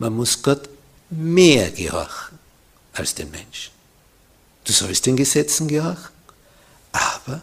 Man 0.00 0.16
muss 0.16 0.42
Gott 0.42 0.68
mehr 1.08 1.70
gehorchen 1.70 2.38
als 2.94 3.14
den 3.14 3.30
Menschen. 3.30 3.73
Du 4.64 4.72
sollst 4.72 5.06
den 5.06 5.16
Gesetzen 5.16 5.68
gehorchen, 5.68 6.08
aber 6.92 7.42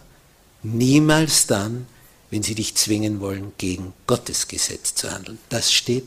niemals 0.63 1.47
dann, 1.47 1.87
wenn 2.31 2.43
sie 2.43 2.55
dich 2.55 2.75
zwingen 2.75 3.19
wollen, 3.19 3.53
gegen 3.57 3.93
Gottes 4.07 4.47
Gesetz 4.47 4.95
zu 4.95 5.11
handeln. 5.11 5.37
Das 5.49 5.71
steht 5.71 6.05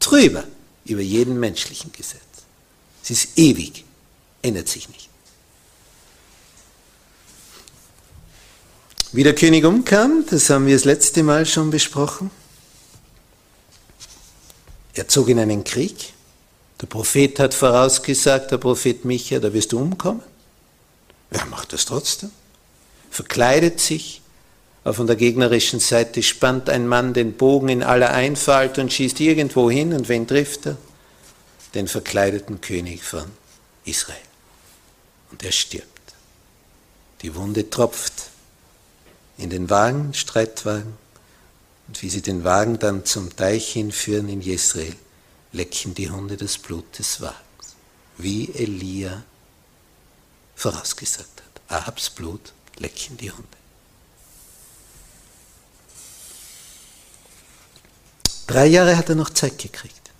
drüber 0.00 0.44
über 0.84 1.00
jeden 1.00 1.38
menschlichen 1.38 1.92
Gesetz. 1.92 2.20
Es 3.02 3.10
ist 3.10 3.38
ewig, 3.38 3.84
ändert 4.42 4.68
sich 4.68 4.88
nicht. 4.88 5.08
Wie 9.12 9.22
der 9.22 9.34
König 9.34 9.64
umkam, 9.64 10.24
das 10.28 10.50
haben 10.50 10.66
wir 10.66 10.74
das 10.74 10.84
letzte 10.84 11.22
Mal 11.22 11.46
schon 11.46 11.70
besprochen. 11.70 12.30
Er 14.94 15.08
zog 15.08 15.28
in 15.28 15.38
einen 15.38 15.62
Krieg. 15.62 16.12
Der 16.80 16.86
Prophet 16.86 17.38
hat 17.38 17.54
vorausgesagt, 17.54 18.50
der 18.50 18.58
Prophet 18.58 19.04
Micha, 19.04 19.38
da 19.38 19.52
wirst 19.52 19.72
du 19.72 19.78
umkommen. 19.78 20.22
Er 21.34 21.46
macht 21.46 21.72
das 21.72 21.84
trotzdem. 21.84 22.30
Verkleidet 23.10 23.80
sich, 23.80 24.22
aber 24.84 24.94
von 24.94 25.08
der 25.08 25.16
gegnerischen 25.16 25.80
Seite 25.80 26.22
spannt 26.22 26.70
ein 26.70 26.86
Mann 26.86 27.12
den 27.12 27.34
Bogen 27.34 27.68
in 27.68 27.82
aller 27.82 28.10
Einfalt 28.10 28.78
und 28.78 28.92
schießt 28.92 29.18
irgendwo 29.20 29.68
hin 29.68 29.92
und 29.92 30.08
wen 30.08 30.28
trifft 30.28 30.66
er? 30.66 30.76
Den 31.74 31.88
verkleideten 31.88 32.60
König 32.60 33.02
von 33.02 33.24
Israel. 33.84 34.16
Und 35.32 35.42
er 35.42 35.50
stirbt. 35.50 35.88
Die 37.22 37.34
Wunde 37.34 37.68
tropft 37.68 38.30
in 39.36 39.50
den 39.50 39.68
Wagen, 39.70 40.14
Streitwagen. 40.14 40.94
Und 41.88 42.00
wie 42.00 42.10
sie 42.10 42.22
den 42.22 42.44
Wagen 42.44 42.78
dann 42.78 43.04
zum 43.04 43.34
Teich 43.34 43.72
hinführen 43.72 44.28
in 44.28 44.40
Jesrael, 44.40 44.94
lecken 45.50 45.94
die 45.94 46.10
Hunde 46.10 46.36
das 46.36 46.58
Blut 46.58 46.96
des 46.96 47.20
Wagens, 47.20 47.74
wie 48.18 48.54
Elia 48.54 49.24
vorausgesagt 50.56 51.42
hat. 51.42 51.62
Ahabs 51.68 52.10
Blut 52.10 52.52
lecken 52.78 53.16
die 53.16 53.30
Hunde. 53.30 53.48
Drei 58.46 58.66
Jahre 58.66 58.96
hat 58.96 59.08
er 59.08 59.14
noch 59.14 59.30
Zeit 59.30 59.58
gekriegt. 59.58 60.10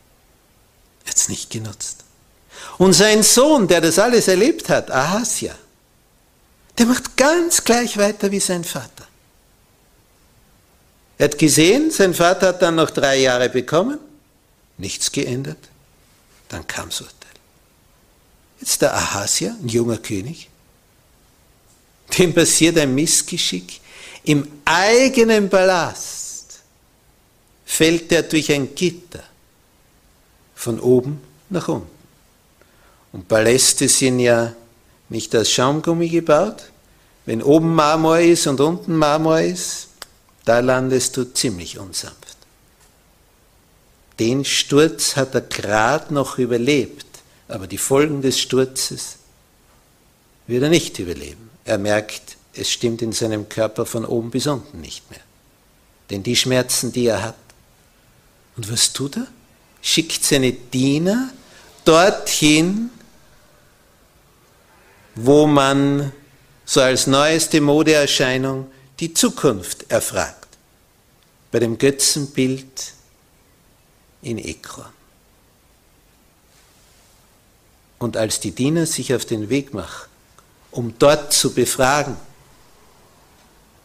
Er 1.05 1.11
hat 1.11 1.16
es 1.16 1.29
nicht 1.29 1.51
genutzt. 1.51 2.05
Und 2.79 2.94
sein 2.94 3.23
Sohn, 3.23 3.68
der 3.68 3.81
das 3.81 3.99
alles 3.99 4.29
erlebt 4.29 4.68
hat, 4.68 4.90
Ahasia, 4.90 5.55
der 6.79 6.87
macht 6.87 7.16
ganz 7.16 7.62
gleich 7.62 7.97
weiter 7.99 8.31
wie 8.31 8.40
sein 8.40 8.64
Vater. 8.64 9.07
Er 11.18 11.27
hat 11.27 11.38
gesehen, 11.38 11.90
sein 11.90 12.14
Vater 12.14 12.49
hat 12.49 12.62
dann 12.62 12.77
noch 12.77 12.90
drei 12.90 13.18
Jahre 13.18 13.49
bekommen 13.49 14.01
nichts 14.77 15.12
geändert, 15.12 15.59
dann 16.49 16.66
kam 16.66 16.87
Urteil. 16.87 17.13
Jetzt 18.64 18.81
der 18.81 18.94
Ahasia, 18.94 19.55
ein 19.62 19.68
junger 19.68 19.98
König, 19.98 20.48
dem 22.16 22.33
passiert 22.33 22.79
ein 22.79 22.94
Missgeschick. 22.94 23.79
Im 24.22 24.48
eigenen 24.64 25.50
Palast 25.50 26.61
fällt 27.66 28.11
er 28.11 28.22
durch 28.22 28.50
ein 28.50 28.74
Gitter 28.74 29.22
von 30.55 30.81
oben 30.81 31.20
nach 31.50 31.68
unten. 31.68 31.90
Und 33.12 33.29
Paläste 33.29 33.87
sind 33.87 34.20
ja 34.20 34.55
nicht 35.11 35.37
aus 35.37 35.50
Schaumgummi 35.50 36.09
gebaut. 36.09 36.70
Wenn 37.27 37.42
oben 37.42 37.74
Marmor 37.74 38.18
ist 38.18 38.46
und 38.46 38.62
unten 38.62 38.96
Marmor 38.96 39.40
ist, 39.40 39.88
da 40.46 40.61
landest 40.61 41.18
du 41.18 41.24
ziemlich 41.35 41.79
unsanft. 41.79 42.38
Den 44.18 44.42
Sturz 44.42 45.16
hat 45.16 45.35
er 45.35 45.42
gerade 45.42 46.14
noch 46.14 46.38
überlebt, 46.38 47.03
aber 47.48 47.66
die 47.66 47.78
Folgen 47.78 48.22
des 48.22 48.40
Sturzes 48.40 49.16
wird 50.46 50.62
er 50.62 50.68
nicht 50.68 50.98
überleben. 50.98 51.50
Er 51.64 51.78
merkt, 51.78 52.37
es 52.54 52.70
stimmt 52.70 53.02
in 53.02 53.12
seinem 53.12 53.48
Körper 53.48 53.87
von 53.87 54.04
oben 54.04 54.30
bis 54.30 54.46
unten 54.46 54.80
nicht 54.80 55.11
mehr. 55.11 55.20
Denn 56.11 56.22
die 56.22 56.37
Schmerzen, 56.37 56.92
die 56.92 57.07
er 57.07 57.22
hat. 57.22 57.35
Und 58.57 58.70
was 58.70 58.92
tut 58.92 59.16
er? 59.16 59.26
Schickt 59.83 60.24
seine 60.24 60.52
Diener 60.52 61.30
dorthin, 61.85 62.90
wo 65.14 65.46
man 65.46 66.12
so 66.64 66.80
als 66.80 67.07
neueste 67.07 67.61
Modeerscheinung 67.61 68.70
die 69.00 69.12
Zukunft 69.12 69.90
erfragt. 69.90 70.48
Bei 71.50 71.59
dem 71.59 71.78
Götzenbild 71.78 72.94
in 74.22 74.38
Ekron. 74.38 74.93
Und 77.98 78.16
als 78.16 78.40
die 78.40 78.50
Diener 78.50 78.87
sich 78.87 79.14
auf 79.14 79.24
den 79.24 79.48
Weg 79.48 79.72
machen, 79.72 80.09
um 80.70 80.94
dort 80.98 81.33
zu 81.33 81.52
befragen, 81.54 82.16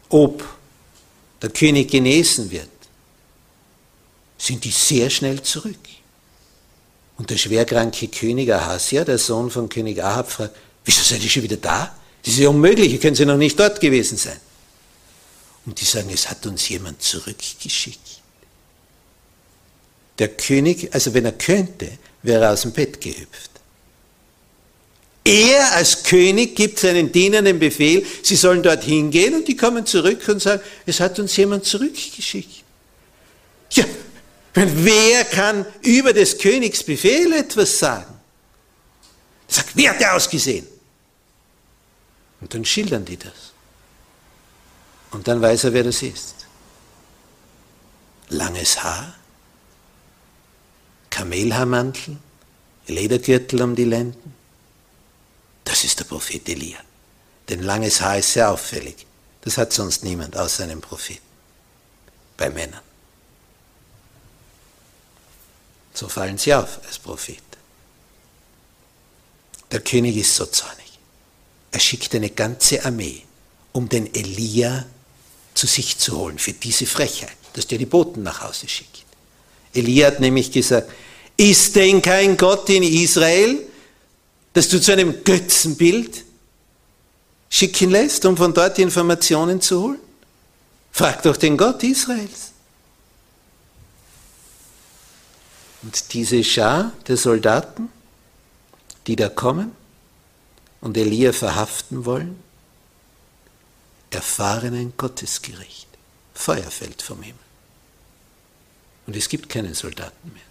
ob 0.08 0.44
der 1.40 1.50
König 1.50 1.90
genesen 1.90 2.50
wird, 2.50 2.68
sind 4.36 4.64
die 4.64 4.70
sehr 4.70 5.10
schnell 5.10 5.42
zurück. 5.42 5.76
Und 7.16 7.30
der 7.30 7.36
schwerkranke 7.36 8.08
König 8.08 8.52
Ahasia, 8.52 9.04
der 9.04 9.18
Sohn 9.18 9.50
von 9.50 9.68
König 9.68 10.02
Ahab, 10.02 10.30
fragt, 10.30 10.56
wieso 10.84 11.02
seid 11.02 11.22
ihr 11.22 11.28
schon 11.28 11.42
wieder 11.42 11.58
da? 11.58 11.94
Das 12.22 12.34
ist 12.34 12.40
ja 12.40 12.48
unmöglich, 12.48 12.92
ihr 12.92 13.00
könnt 13.00 13.18
ja 13.18 13.26
noch 13.26 13.36
nicht 13.36 13.58
dort 13.58 13.80
gewesen 13.80 14.16
sein. 14.16 14.40
Und 15.66 15.80
die 15.80 15.84
sagen, 15.84 16.10
es 16.12 16.28
hat 16.28 16.46
uns 16.46 16.68
jemand 16.68 17.02
zurückgeschickt. 17.02 18.20
Der 20.18 20.28
König, 20.28 20.92
also 20.92 21.14
wenn 21.14 21.24
er 21.26 21.32
könnte, 21.32 21.98
wäre 22.22 22.44
er 22.44 22.52
aus 22.52 22.62
dem 22.62 22.72
Bett 22.72 23.00
gehüpft. 23.00 23.50
Er 25.30 25.74
als 25.74 26.02
König 26.02 26.56
gibt 26.56 26.80
seinen 26.80 27.12
Dienern 27.12 27.44
den 27.44 27.60
Befehl, 27.60 28.04
sie 28.20 28.34
sollen 28.34 28.64
dorthin 28.64 29.12
gehen 29.12 29.32
und 29.36 29.46
die 29.46 29.56
kommen 29.56 29.86
zurück 29.86 30.26
und 30.26 30.42
sagen, 30.42 30.60
es 30.86 30.98
hat 30.98 31.20
uns 31.20 31.36
jemand 31.36 31.64
zurückgeschickt. 31.64 32.64
Ja, 33.70 33.84
wer 34.54 35.24
kann 35.26 35.66
über 35.82 36.12
des 36.12 36.36
Königs 36.36 36.82
Befehl 36.82 37.32
etwas 37.32 37.78
sagen? 37.78 38.12
Er 39.46 39.54
sagt, 39.54 39.70
wer 39.74 39.90
hat 39.90 40.00
der 40.00 40.16
ausgesehen? 40.16 40.66
Und 42.40 42.52
dann 42.52 42.64
schildern 42.64 43.04
die 43.04 43.16
das. 43.16 43.52
Und 45.12 45.28
dann 45.28 45.40
weiß 45.40 45.62
er, 45.62 45.72
wer 45.74 45.84
das 45.84 46.02
ist. 46.02 46.34
Langes 48.30 48.82
Haar, 48.82 49.14
Kamelhaarmantel, 51.08 52.16
Ledergürtel 52.88 53.62
um 53.62 53.76
die 53.76 53.84
Lenden. 53.84 54.39
Das 55.70 55.84
ist 55.84 56.00
der 56.00 56.04
Prophet 56.04 56.48
Elia. 56.48 56.78
Denn 57.48 57.62
langes 57.62 58.00
Haar 58.00 58.18
ist 58.18 58.32
sehr 58.32 58.50
auffällig. 58.50 59.06
Das 59.42 59.56
hat 59.56 59.72
sonst 59.72 60.02
niemand 60.02 60.36
außer 60.36 60.64
einem 60.64 60.80
Propheten. 60.80 61.22
Bei 62.36 62.50
Männern. 62.50 62.80
So 65.94 66.08
fallen 66.08 66.38
sie 66.38 66.52
auf 66.54 66.80
als 66.84 66.98
Prophet. 66.98 67.42
Der 69.70 69.80
König 69.80 70.16
ist 70.16 70.34
so 70.34 70.46
zornig. 70.46 70.98
Er 71.70 71.78
schickt 71.78 72.16
eine 72.16 72.30
ganze 72.30 72.84
Armee, 72.84 73.22
um 73.70 73.88
den 73.88 74.12
Elia 74.12 74.86
zu 75.54 75.68
sich 75.68 75.98
zu 75.98 76.18
holen 76.18 76.40
für 76.40 76.52
diese 76.52 76.86
Frechheit, 76.86 77.36
dass 77.52 77.68
der 77.68 77.78
die 77.78 77.86
Boten 77.86 78.24
nach 78.24 78.42
Hause 78.42 78.68
schickt. 78.68 79.04
Elia 79.72 80.08
hat 80.08 80.18
nämlich 80.18 80.50
gesagt, 80.50 80.90
ist 81.36 81.76
denn 81.76 82.02
kein 82.02 82.36
Gott 82.36 82.68
in 82.70 82.82
Israel, 82.82 83.69
dass 84.60 84.68
du 84.68 84.78
zu 84.78 84.92
einem 84.92 85.24
Götzenbild 85.24 86.22
schicken 87.48 87.88
lässt, 87.88 88.26
um 88.26 88.36
von 88.36 88.52
dort 88.52 88.78
Informationen 88.78 89.58
zu 89.62 89.84
holen? 89.84 89.98
Frag 90.92 91.22
doch 91.22 91.38
den 91.38 91.56
Gott 91.56 91.82
Israels. 91.82 92.52
Und 95.80 96.12
diese 96.12 96.44
Schar 96.44 96.92
der 97.08 97.16
Soldaten, 97.16 97.88
die 99.06 99.16
da 99.16 99.30
kommen 99.30 99.72
und 100.82 100.94
Elia 100.94 101.32
verhaften 101.32 102.04
wollen, 102.04 102.38
erfahren 104.10 104.74
ein 104.74 104.92
Gottesgericht. 104.98 105.88
Feuer 106.34 106.70
fällt 106.70 107.00
vom 107.00 107.22
Himmel. 107.22 107.40
Und 109.06 109.16
es 109.16 109.26
gibt 109.30 109.48
keinen 109.48 109.72
Soldaten 109.72 110.34
mehr. 110.34 110.49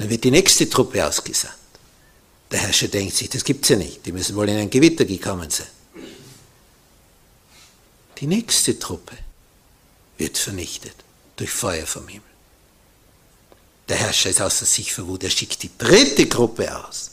Dann 0.00 0.08
wird 0.08 0.24
die 0.24 0.30
nächste 0.30 0.66
Truppe 0.70 1.06
ausgesandt. 1.06 1.54
Der 2.50 2.60
Herrscher 2.60 2.88
denkt 2.88 3.14
sich, 3.14 3.28
das 3.28 3.44
gibt 3.44 3.64
es 3.64 3.68
ja 3.68 3.76
nicht, 3.76 4.06
die 4.06 4.12
müssen 4.12 4.34
wohl 4.34 4.48
in 4.48 4.56
ein 4.56 4.70
Gewitter 4.70 5.04
gekommen 5.04 5.50
sein. 5.50 5.66
Die 8.16 8.26
nächste 8.26 8.78
Truppe 8.78 9.14
wird 10.16 10.38
vernichtet 10.38 10.94
durch 11.36 11.50
Feuer 11.50 11.86
vom 11.86 12.08
Himmel. 12.08 12.24
Der 13.90 13.98
Herrscher 13.98 14.30
ist 14.30 14.40
außer 14.40 14.64
sich 14.64 14.90
vor 14.94 15.06
Wut, 15.06 15.22
er 15.22 15.28
schickt 15.28 15.62
die 15.64 15.70
dritte 15.76 16.26
Gruppe 16.28 16.74
aus. 16.82 17.10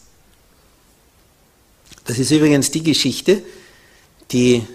Das 2.05 2.17
ist 2.17 2.31
übrigens 2.31 2.71
die 2.71 2.83
Geschichte, 2.83 3.43
die 4.31 4.65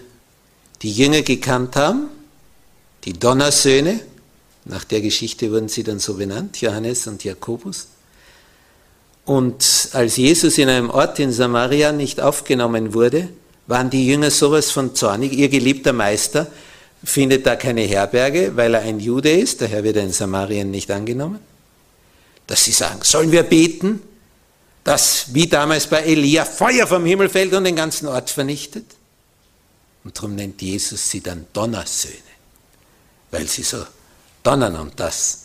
die 0.83 0.91
Jünger 0.91 1.23
gekannt 1.23 1.75
haben, 1.75 2.09
die 3.05 3.13
Donnersöhne, 3.13 4.01
nach 4.65 4.83
der 4.83 5.01
Geschichte 5.01 5.51
wurden 5.51 5.67
sie 5.67 5.83
dann 5.83 5.97
so 5.97 6.13
benannt, 6.13 6.61
Johannes 6.61 7.07
und 7.07 7.23
Jakobus. 7.23 7.87
Und 9.25 9.89
als 9.93 10.17
Jesus 10.17 10.57
in 10.57 10.69
einem 10.69 10.89
Ort 10.89 11.19
in 11.19 11.31
Samaria 11.31 11.91
nicht 11.91 12.19
aufgenommen 12.19 12.93
wurde, 12.93 13.29
waren 13.67 13.89
die 13.89 14.05
Jünger 14.05 14.31
sowas 14.31 14.71
von 14.71 14.95
zornig. 14.95 15.31
Ihr 15.33 15.49
geliebter 15.49 15.93
Meister 15.93 16.47
findet 17.03 17.45
da 17.45 17.55
keine 17.55 17.81
Herberge, 17.81 18.55
weil 18.55 18.73
er 18.73 18.81
ein 18.81 18.99
Jude 18.99 19.31
ist, 19.31 19.61
daher 19.61 19.83
wird 19.83 19.97
er 19.97 20.03
in 20.03 20.11
Samarien 20.11 20.71
nicht 20.71 20.91
angenommen. 20.91 21.39
Dass 22.47 22.65
sie 22.65 22.71
sagen, 22.71 22.99
sollen 23.03 23.31
wir 23.31 23.43
beten, 23.43 24.01
dass 24.83 25.33
wie 25.33 25.47
damals 25.47 25.87
bei 25.87 26.01
Elia 26.01 26.43
Feuer 26.43 26.85
vom 26.87 27.05
Himmel 27.05 27.29
fällt 27.29 27.53
und 27.53 27.63
den 27.63 27.75
ganzen 27.75 28.07
Ort 28.07 28.29
vernichtet? 28.29 28.85
Und 30.03 30.17
darum 30.17 30.35
nennt 30.35 30.61
Jesus 30.61 31.09
sie 31.09 31.21
dann 31.21 31.45
Donnersöhne, 31.53 32.17
weil 33.31 33.47
sie 33.47 33.63
so 33.63 33.85
donnern 34.43 34.75
und 34.75 34.99
das 34.99 35.42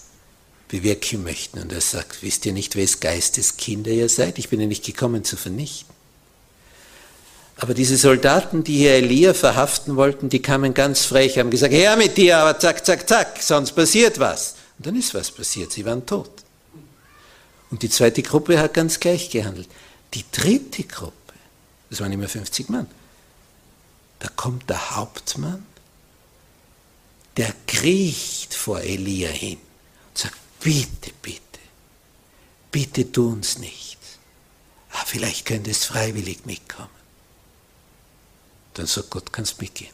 bewirken 0.68 1.22
möchten. 1.22 1.58
Und 1.58 1.72
er 1.72 1.80
sagt, 1.80 2.22
wisst 2.22 2.46
ihr 2.46 2.52
nicht, 2.52 2.76
wes 2.76 3.00
Geistes 3.00 3.56
Kinder 3.56 3.90
ihr 3.90 4.08
seid? 4.08 4.38
Ich 4.38 4.48
bin 4.48 4.60
ja 4.60 4.66
nicht 4.66 4.84
gekommen 4.84 5.24
zu 5.24 5.36
vernichten. 5.36 5.94
Aber 7.56 7.74
diese 7.74 7.96
Soldaten, 7.96 8.62
die 8.62 8.76
hier 8.76 8.92
Elia 8.92 9.34
verhaften 9.34 9.96
wollten, 9.96 10.28
die 10.28 10.40
kamen 10.40 10.74
ganz 10.74 11.04
frech, 11.04 11.38
haben 11.38 11.50
gesagt, 11.50 11.72
her 11.72 11.96
mit 11.96 12.16
dir, 12.16 12.38
aber 12.38 12.58
zack, 12.58 12.86
zack, 12.86 13.08
zack, 13.08 13.42
sonst 13.42 13.72
passiert 13.72 14.20
was. 14.20 14.54
Und 14.78 14.86
dann 14.86 14.94
ist 14.94 15.12
was 15.12 15.32
passiert, 15.32 15.72
sie 15.72 15.84
waren 15.84 16.06
tot. 16.06 16.30
Und 17.70 17.82
die 17.82 17.90
zweite 17.90 18.22
Gruppe 18.22 18.60
hat 18.60 18.74
ganz 18.74 19.00
gleich 19.00 19.28
gehandelt. 19.30 19.68
Die 20.14 20.24
dritte 20.30 20.84
Gruppe, 20.84 21.34
das 21.90 22.00
waren 22.00 22.12
immer 22.12 22.28
50 22.28 22.68
Mann, 22.68 22.86
da 24.20 24.28
kommt 24.36 24.70
der 24.70 24.96
Hauptmann, 24.96 25.66
der 27.36 27.52
kriecht 27.66 28.54
vor 28.54 28.80
Elia 28.80 29.30
hin 29.30 29.58
bitte, 30.60 31.12
bitte, 31.22 31.60
bitte 32.70 33.12
tu 33.12 33.30
uns 33.30 33.58
nichts. 33.58 34.18
Ah, 34.90 35.04
vielleicht 35.04 35.46
könntest 35.46 35.84
du 35.84 35.92
freiwillig 35.92 36.46
mitkommen. 36.46 36.88
Dann 38.74 38.86
sagt 38.86 39.10
Gott, 39.10 39.32
kannst 39.32 39.60
mitgehen. 39.60 39.92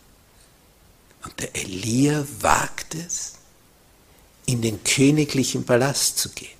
Und 1.25 1.41
der 1.41 1.55
Elia 1.57 2.27
wagt 2.41 2.95
es, 2.95 3.35
in 4.47 4.61
den 4.61 4.83
königlichen 4.85 5.65
Palast 5.65 6.19
zu 6.19 6.29
gehen. 6.31 6.59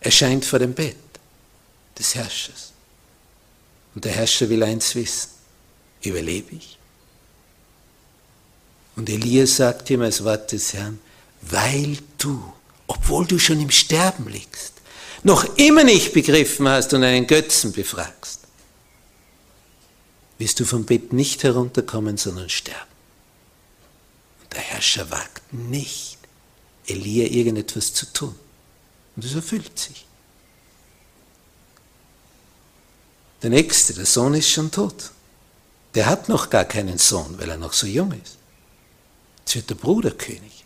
Er 0.00 0.10
scheint 0.10 0.44
vor 0.44 0.58
dem 0.58 0.74
Bett 0.74 0.96
des 1.98 2.14
Herrschers. 2.14 2.72
Und 3.94 4.04
der 4.04 4.12
Herrscher 4.12 4.48
will 4.50 4.62
eins 4.62 4.94
wissen. 4.94 5.30
Überlebe 6.02 6.54
ich? 6.54 6.78
Und 8.94 9.08
Elia 9.08 9.46
sagt 9.46 9.90
ihm 9.90 10.02
als 10.02 10.22
Wort 10.22 10.52
des 10.52 10.74
Herrn, 10.74 11.00
weil 11.50 11.98
du, 12.18 12.52
obwohl 12.86 13.26
du 13.26 13.38
schon 13.38 13.60
im 13.60 13.70
Sterben 13.70 14.28
liegst, 14.28 14.72
noch 15.22 15.56
immer 15.56 15.84
nicht 15.84 16.12
begriffen 16.12 16.68
hast 16.68 16.92
und 16.94 17.02
einen 17.02 17.26
Götzen 17.26 17.72
befragst, 17.72 18.40
wirst 20.38 20.60
du 20.60 20.64
vom 20.64 20.84
Bett 20.84 21.12
nicht 21.12 21.42
herunterkommen, 21.42 22.16
sondern 22.16 22.48
sterben. 22.48 22.80
Und 24.42 24.52
der 24.52 24.60
Herrscher 24.60 25.10
wagt 25.10 25.52
nicht, 25.52 26.18
Elia 26.86 27.26
irgendetwas 27.26 27.94
zu 27.94 28.06
tun. 28.12 28.34
Und 29.16 29.24
es 29.24 29.34
erfüllt 29.34 29.78
sich. 29.78 30.04
Der 33.42 33.50
Nächste, 33.50 33.94
der 33.94 34.06
Sohn 34.06 34.34
ist 34.34 34.50
schon 34.50 34.70
tot. 34.70 35.10
Der 35.94 36.06
hat 36.06 36.28
noch 36.28 36.50
gar 36.50 36.64
keinen 36.64 36.98
Sohn, 36.98 37.38
weil 37.38 37.48
er 37.48 37.56
noch 37.56 37.72
so 37.72 37.86
jung 37.86 38.12
ist. 38.12 38.36
Jetzt 39.38 39.54
wird 39.54 39.70
der 39.70 39.74
Bruder 39.76 40.10
König. 40.10 40.65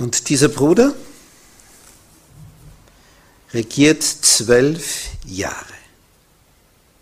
Und 0.00 0.30
dieser 0.30 0.48
Bruder 0.48 0.94
regiert 3.52 4.02
zwölf 4.02 5.10
Jahre. 5.26 5.54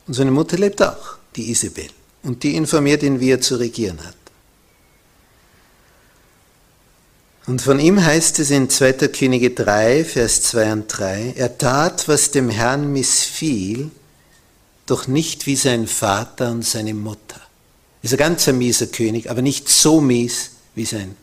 Und 0.09 0.15
seine 0.15 0.33
Mutter 0.33 0.59
lebt 0.59 0.83
auch, 0.83 1.17
die 1.37 1.49
Isabel. 1.53 1.91
Und 2.25 2.43
die 2.43 2.57
informiert 2.57 3.05
ihn, 3.05 3.21
wie 3.21 3.31
er 3.31 3.41
zu 3.41 3.55
regieren 3.55 4.05
hat. 4.05 4.17
Und 7.47 7.63
von 7.63 7.79
ihm 7.79 8.05
heißt 8.05 8.41
es 8.41 8.51
in 8.51 8.69
2. 8.69 8.93
Könige 9.09 9.51
3, 9.51 10.05
Vers 10.05 10.43
2 10.43 10.73
und 10.73 10.89
3, 10.89 11.35
er 11.37 11.57
tat, 11.57 12.09
was 12.09 12.33
dem 12.33 12.51
Herrn 12.51 12.93
missfiel, 12.93 13.93
doch 14.87 15.07
nicht 15.07 15.47
wie 15.47 15.57
sein 15.57 15.87
Vater 15.87 16.51
und 16.51 16.65
seine 16.65 16.95
Mutter. 16.95 17.41
Ist 18.03 18.13
ein 18.13 18.19
ganz 18.19 18.49
mieser 18.49 18.89
König, 18.89 19.31
aber 19.31 19.41
nicht 19.41 19.69
so 19.69 20.01
mies 20.01 20.51
wie 20.75 20.85
sein. 20.85 21.15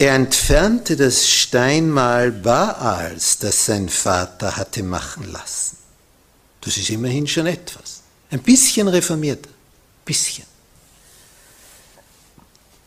Er 0.00 0.14
entfernte 0.14 0.96
das 0.96 1.28
Steinmal 1.28 2.32
Baals, 2.32 3.36
das 3.36 3.66
sein 3.66 3.90
Vater 3.90 4.56
hatte 4.56 4.82
machen 4.82 5.30
lassen. 5.30 5.76
Das 6.62 6.78
ist 6.78 6.88
immerhin 6.88 7.26
schon 7.26 7.46
etwas. 7.46 8.00
Ein 8.30 8.40
bisschen 8.40 8.88
reformierter. 8.88 9.50
Bisschen. 10.06 10.46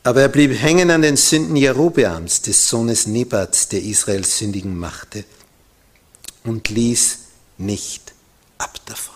Aber 0.01 0.21
er 0.21 0.27
blieb 0.27 0.59
hängen 0.59 0.89
an 0.89 1.03
den 1.03 1.15
Sünden 1.15 1.55
Jerobeams, 1.55 2.41
des 2.41 2.67
Sohnes 2.67 3.05
Nebats, 3.05 3.67
der 3.67 3.83
Israels 3.83 4.39
sündigen 4.39 4.75
machte, 4.75 5.23
und 6.43 6.67
ließ 6.69 7.19
nicht 7.59 8.11
ab 8.57 8.79
davon. 8.87 9.13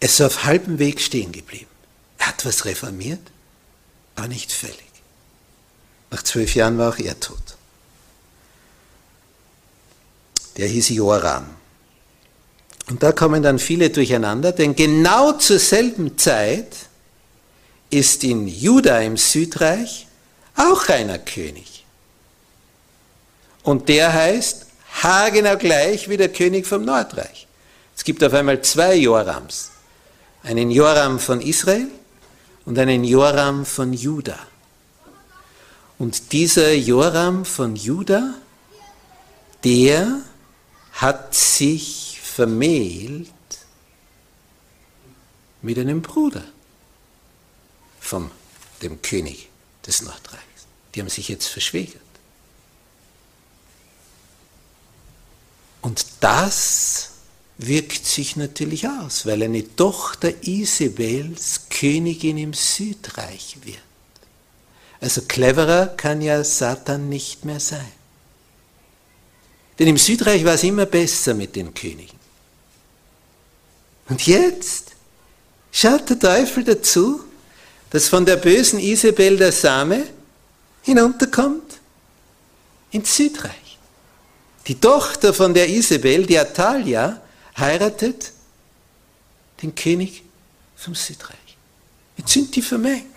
Er 0.00 0.08
ist 0.08 0.20
auf 0.20 0.42
halbem 0.42 0.80
Weg 0.80 1.00
stehen 1.00 1.30
geblieben. 1.30 1.70
Er 2.18 2.26
hat 2.26 2.44
was 2.44 2.64
reformiert, 2.64 3.30
aber 4.16 4.26
nicht 4.26 4.50
völlig. 4.50 4.91
Nach 6.12 6.22
zwölf 6.22 6.54
Jahren 6.54 6.76
war 6.76 6.90
auch 6.90 6.98
er 6.98 7.18
tot. 7.18 7.38
Der 10.58 10.68
hieß 10.68 10.90
Joram. 10.90 11.46
Und 12.90 13.02
da 13.02 13.12
kommen 13.12 13.42
dann 13.42 13.58
viele 13.58 13.88
durcheinander, 13.88 14.52
denn 14.52 14.76
genau 14.76 15.32
zur 15.32 15.58
selben 15.58 16.18
Zeit 16.18 16.76
ist 17.88 18.24
in 18.24 18.46
Juda 18.46 19.00
im 19.00 19.16
Südreich 19.16 20.06
auch 20.54 20.86
einer 20.90 21.18
König. 21.18 21.86
Und 23.62 23.88
der 23.88 24.12
heißt 24.12 24.66
haargenau 25.02 25.56
gleich 25.56 26.10
wie 26.10 26.18
der 26.18 26.28
König 26.28 26.66
vom 26.66 26.84
Nordreich. 26.84 27.46
Es 27.96 28.04
gibt 28.04 28.22
auf 28.22 28.34
einmal 28.34 28.60
zwei 28.60 28.96
Jorams. 28.96 29.70
Einen 30.42 30.70
Joram 30.70 31.18
von 31.18 31.40
Israel 31.40 31.88
und 32.66 32.78
einen 32.78 33.04
Joram 33.04 33.64
von 33.64 33.94
Juda. 33.94 34.38
Und 36.02 36.32
dieser 36.32 36.72
Joram 36.74 37.44
von 37.44 37.76
Juda, 37.76 38.34
der 39.62 40.20
hat 40.94 41.32
sich 41.32 42.18
vermählt 42.20 43.30
mit 45.62 45.78
einem 45.78 46.02
Bruder 46.02 46.42
von 48.00 48.32
dem 48.82 49.00
König 49.00 49.48
des 49.86 50.02
Nordreichs. 50.02 50.66
Die 50.92 51.00
haben 51.00 51.08
sich 51.08 51.28
jetzt 51.28 51.46
verschwägert. 51.46 52.02
Und 55.82 56.04
das 56.18 57.10
wirkt 57.58 58.06
sich 58.06 58.34
natürlich 58.34 58.88
aus, 58.88 59.24
weil 59.24 59.44
eine 59.44 59.76
Tochter 59.76 60.32
Isabels 60.42 61.68
Königin 61.70 62.38
im 62.38 62.54
Südreich 62.54 63.58
wird. 63.62 63.91
Also 65.02 65.22
cleverer 65.22 65.88
kann 65.88 66.20
ja 66.20 66.44
Satan 66.44 67.08
nicht 67.08 67.44
mehr 67.44 67.58
sein. 67.58 67.92
Denn 69.78 69.88
im 69.88 69.96
Südreich 69.96 70.44
war 70.44 70.54
es 70.54 70.62
immer 70.62 70.86
besser 70.86 71.34
mit 71.34 71.56
den 71.56 71.74
Königen. 71.74 72.18
Und 74.08 74.24
jetzt 74.24 74.92
schaut 75.72 76.08
der 76.08 76.20
Teufel 76.20 76.62
dazu, 76.62 77.20
dass 77.90 78.08
von 78.08 78.24
der 78.24 78.36
bösen 78.36 78.78
Isabel 78.78 79.36
der 79.36 79.50
Same 79.50 80.06
hinunterkommt 80.82 81.80
ins 82.92 83.16
Südreich. 83.16 83.78
Die 84.68 84.78
Tochter 84.78 85.34
von 85.34 85.52
der 85.52 85.68
Isabel, 85.68 86.26
die 86.26 86.38
Atalia, 86.38 87.20
heiratet 87.58 88.30
den 89.62 89.74
König 89.74 90.22
vom 90.76 90.94
Südreich. 90.94 91.36
Jetzt 92.16 92.32
sind 92.32 92.54
die 92.54 92.62
vermengt. 92.62 93.11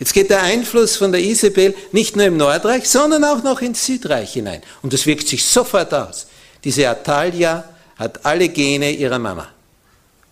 Jetzt 0.00 0.14
geht 0.14 0.30
der 0.30 0.42
Einfluss 0.42 0.96
von 0.96 1.12
der 1.12 1.20
Isabel 1.20 1.74
nicht 1.92 2.16
nur 2.16 2.24
im 2.24 2.38
Nordreich, 2.38 2.88
sondern 2.88 3.22
auch 3.22 3.42
noch 3.42 3.60
ins 3.60 3.84
Südreich 3.84 4.32
hinein. 4.32 4.62
Und 4.80 4.94
das 4.94 5.04
wirkt 5.04 5.28
sich 5.28 5.44
sofort 5.44 5.92
aus. 5.92 6.26
Diese 6.64 6.88
Atalia 6.88 7.68
hat 7.96 8.24
alle 8.24 8.48
Gene 8.48 8.90
ihrer 8.92 9.18
Mama, 9.18 9.46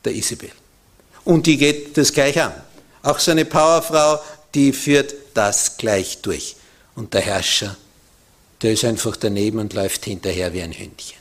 der 0.07 0.15
Isabel. 0.15 0.51
Und 1.23 1.47
die 1.47 1.59
geht 1.59 1.99
das 1.99 2.15
gleich 2.15 2.41
an. 2.41 2.55
Auch 3.03 3.19
so 3.19 3.31
eine 3.31 3.45
Powerfrau, 3.45 4.19
die 4.55 4.73
führt 4.73 5.15
das 5.35 5.77
gleich 5.77 6.23
durch. 6.23 6.57
Und 6.95 7.13
der 7.13 7.21
Herrscher, 7.21 7.77
der 8.63 8.73
ist 8.73 8.87
einfach 8.87 9.17
daneben 9.17 9.59
und 9.59 9.75
läuft 9.75 10.07
hinterher 10.07 10.55
wie 10.55 10.63
ein 10.63 10.73
Hündchen. 10.73 11.19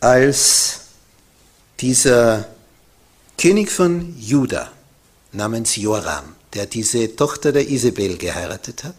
Als 0.00 0.81
dieser 1.82 2.48
König 3.36 3.70
von 3.70 4.14
Juda 4.18 4.70
namens 5.32 5.74
Joram, 5.76 6.36
der 6.54 6.66
diese 6.66 7.16
Tochter 7.16 7.50
der 7.50 7.68
Isabel 7.68 8.16
geheiratet 8.16 8.84
hat, 8.84 8.94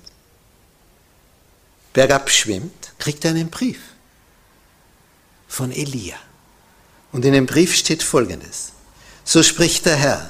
bergab 1.94 2.30
schwimmt, 2.30 2.94
kriegt 3.00 3.26
einen 3.26 3.50
Brief 3.50 3.80
von 5.48 5.72
Elia. 5.72 6.18
Und 7.14 7.24
in 7.24 7.34
dem 7.34 7.46
Brief 7.46 7.74
steht 7.74 8.04
folgendes. 8.04 8.74
So 9.24 9.44
spricht 9.44 9.86
der 9.86 9.96
Herr, 9.96 10.30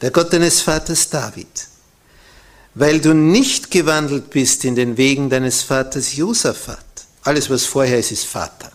der 0.00 0.10
Gott 0.10 0.32
deines 0.32 0.60
Vaters 0.60 1.10
David, 1.10 1.68
weil 2.74 3.00
du 3.00 3.14
nicht 3.14 3.70
gewandelt 3.70 4.30
bist 4.30 4.64
in 4.64 4.74
den 4.74 4.96
Wegen 4.96 5.30
deines 5.30 5.62
Vaters 5.62 6.16
Josaphat. 6.16 6.84
Alles, 7.22 7.48
was 7.50 7.66
vorher 7.66 7.98
ist, 7.98 8.10
ist 8.10 8.24
Vater. 8.24 8.72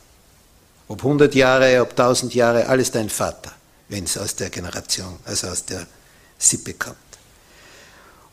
Ob 0.93 1.03
100 1.03 1.33
Jahre, 1.33 1.81
ob 1.81 1.89
1000 1.89 2.35
Jahre, 2.35 2.67
alles 2.67 2.91
dein 2.91 3.09
Vater, 3.09 3.51
wenn 3.89 4.03
es 4.03 4.15
aus 4.15 4.35
der 4.35 4.51
Generation, 4.51 5.17
also 5.25 5.47
aus 5.47 5.65
der 5.65 5.87
Sippe 6.37 6.75
kommt. 6.75 6.97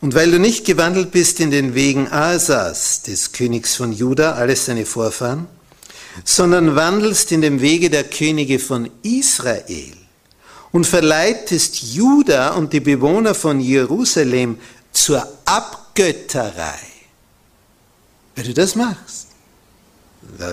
Und 0.02 0.14
weil 0.14 0.30
du 0.30 0.38
nicht 0.38 0.66
gewandelt 0.66 1.10
bist 1.10 1.40
in 1.40 1.50
den 1.50 1.74
Wegen 1.74 2.12
Asas, 2.12 3.00
des 3.00 3.32
Königs 3.32 3.76
von 3.76 3.94
Juda, 3.94 4.32
alles 4.32 4.66
seine 4.66 4.84
Vorfahren, 4.84 5.46
sondern 6.22 6.76
wandelst 6.76 7.32
in 7.32 7.40
dem 7.40 7.62
Wege 7.62 7.88
der 7.88 8.04
Könige 8.04 8.58
von 8.58 8.90
Israel 9.02 9.96
und 10.70 10.86
verleitest 10.86 11.82
Juda 11.94 12.50
und 12.50 12.74
die 12.74 12.80
Bewohner 12.80 13.34
von 13.34 13.58
Jerusalem 13.58 14.58
zur 14.92 15.26
Abgötterei. 15.46 16.78
Wenn 18.34 18.44
du 18.44 18.52
das 18.52 18.74
machst, 18.74 19.28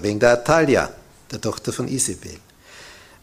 wegen 0.02 0.22
der 0.22 0.32
Atalia, 0.32 0.90
der 1.32 1.42
Tochter 1.42 1.74
von 1.74 1.88
Isabel, 1.88 2.40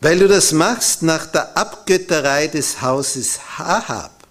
weil 0.00 0.18
du 0.18 0.28
das 0.28 0.52
machst 0.52 1.02
nach 1.02 1.26
der 1.26 1.56
Abgötterei 1.56 2.48
des 2.48 2.82
Hauses 2.82 3.58
Hahab 3.58 4.26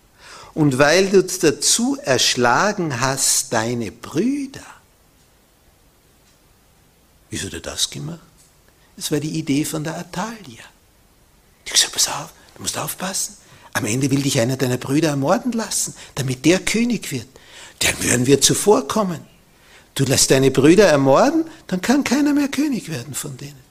und 0.53 0.78
weil 0.78 1.09
du 1.09 1.24
dazu 1.24 1.97
erschlagen 2.01 2.99
hast 2.99 3.53
deine 3.53 3.91
Brüder, 3.91 4.61
Wieso 7.34 7.47
hat 7.47 7.53
er 7.53 7.61
das 7.61 7.89
gemacht? 7.89 8.19
Das 8.95 9.11
war 9.11 9.19
die 9.19 9.39
Idee 9.39 9.65
von 9.65 9.84
der 9.84 9.97
Atalia. 9.97 10.38
Die 11.65 11.71
hat 11.71 11.74
gesagt, 11.74 11.93
pass 11.93 12.07
auf, 12.07 12.30
du 12.53 12.61
musst 12.61 12.78
aufpassen. 12.78 13.38
Am 13.74 13.86
Ende 13.86 14.11
will 14.11 14.21
dich 14.21 14.39
einer 14.39 14.55
deiner 14.55 14.78
Brüder 14.78 15.09
ermorden 15.09 15.51
lassen, 15.51 15.95
damit 16.13 16.45
der 16.45 16.59
König 16.59 17.11
wird. 17.11 17.26
Dann 17.80 18.03
würden 18.03 18.28
wir 18.28 18.39
zuvorkommen. 18.39 19.21
Du 19.96 20.06
lässt 20.06 20.32
deine 20.32 20.50
Brüder 20.50 20.88
ermorden, 20.88 21.46
dann 21.68 21.82
kann 21.82 22.04
keiner 22.04 22.34
mehr 22.34 22.48
König 22.48 22.89
werden 22.89 23.14
von 23.14 23.38
denen. 23.38 23.62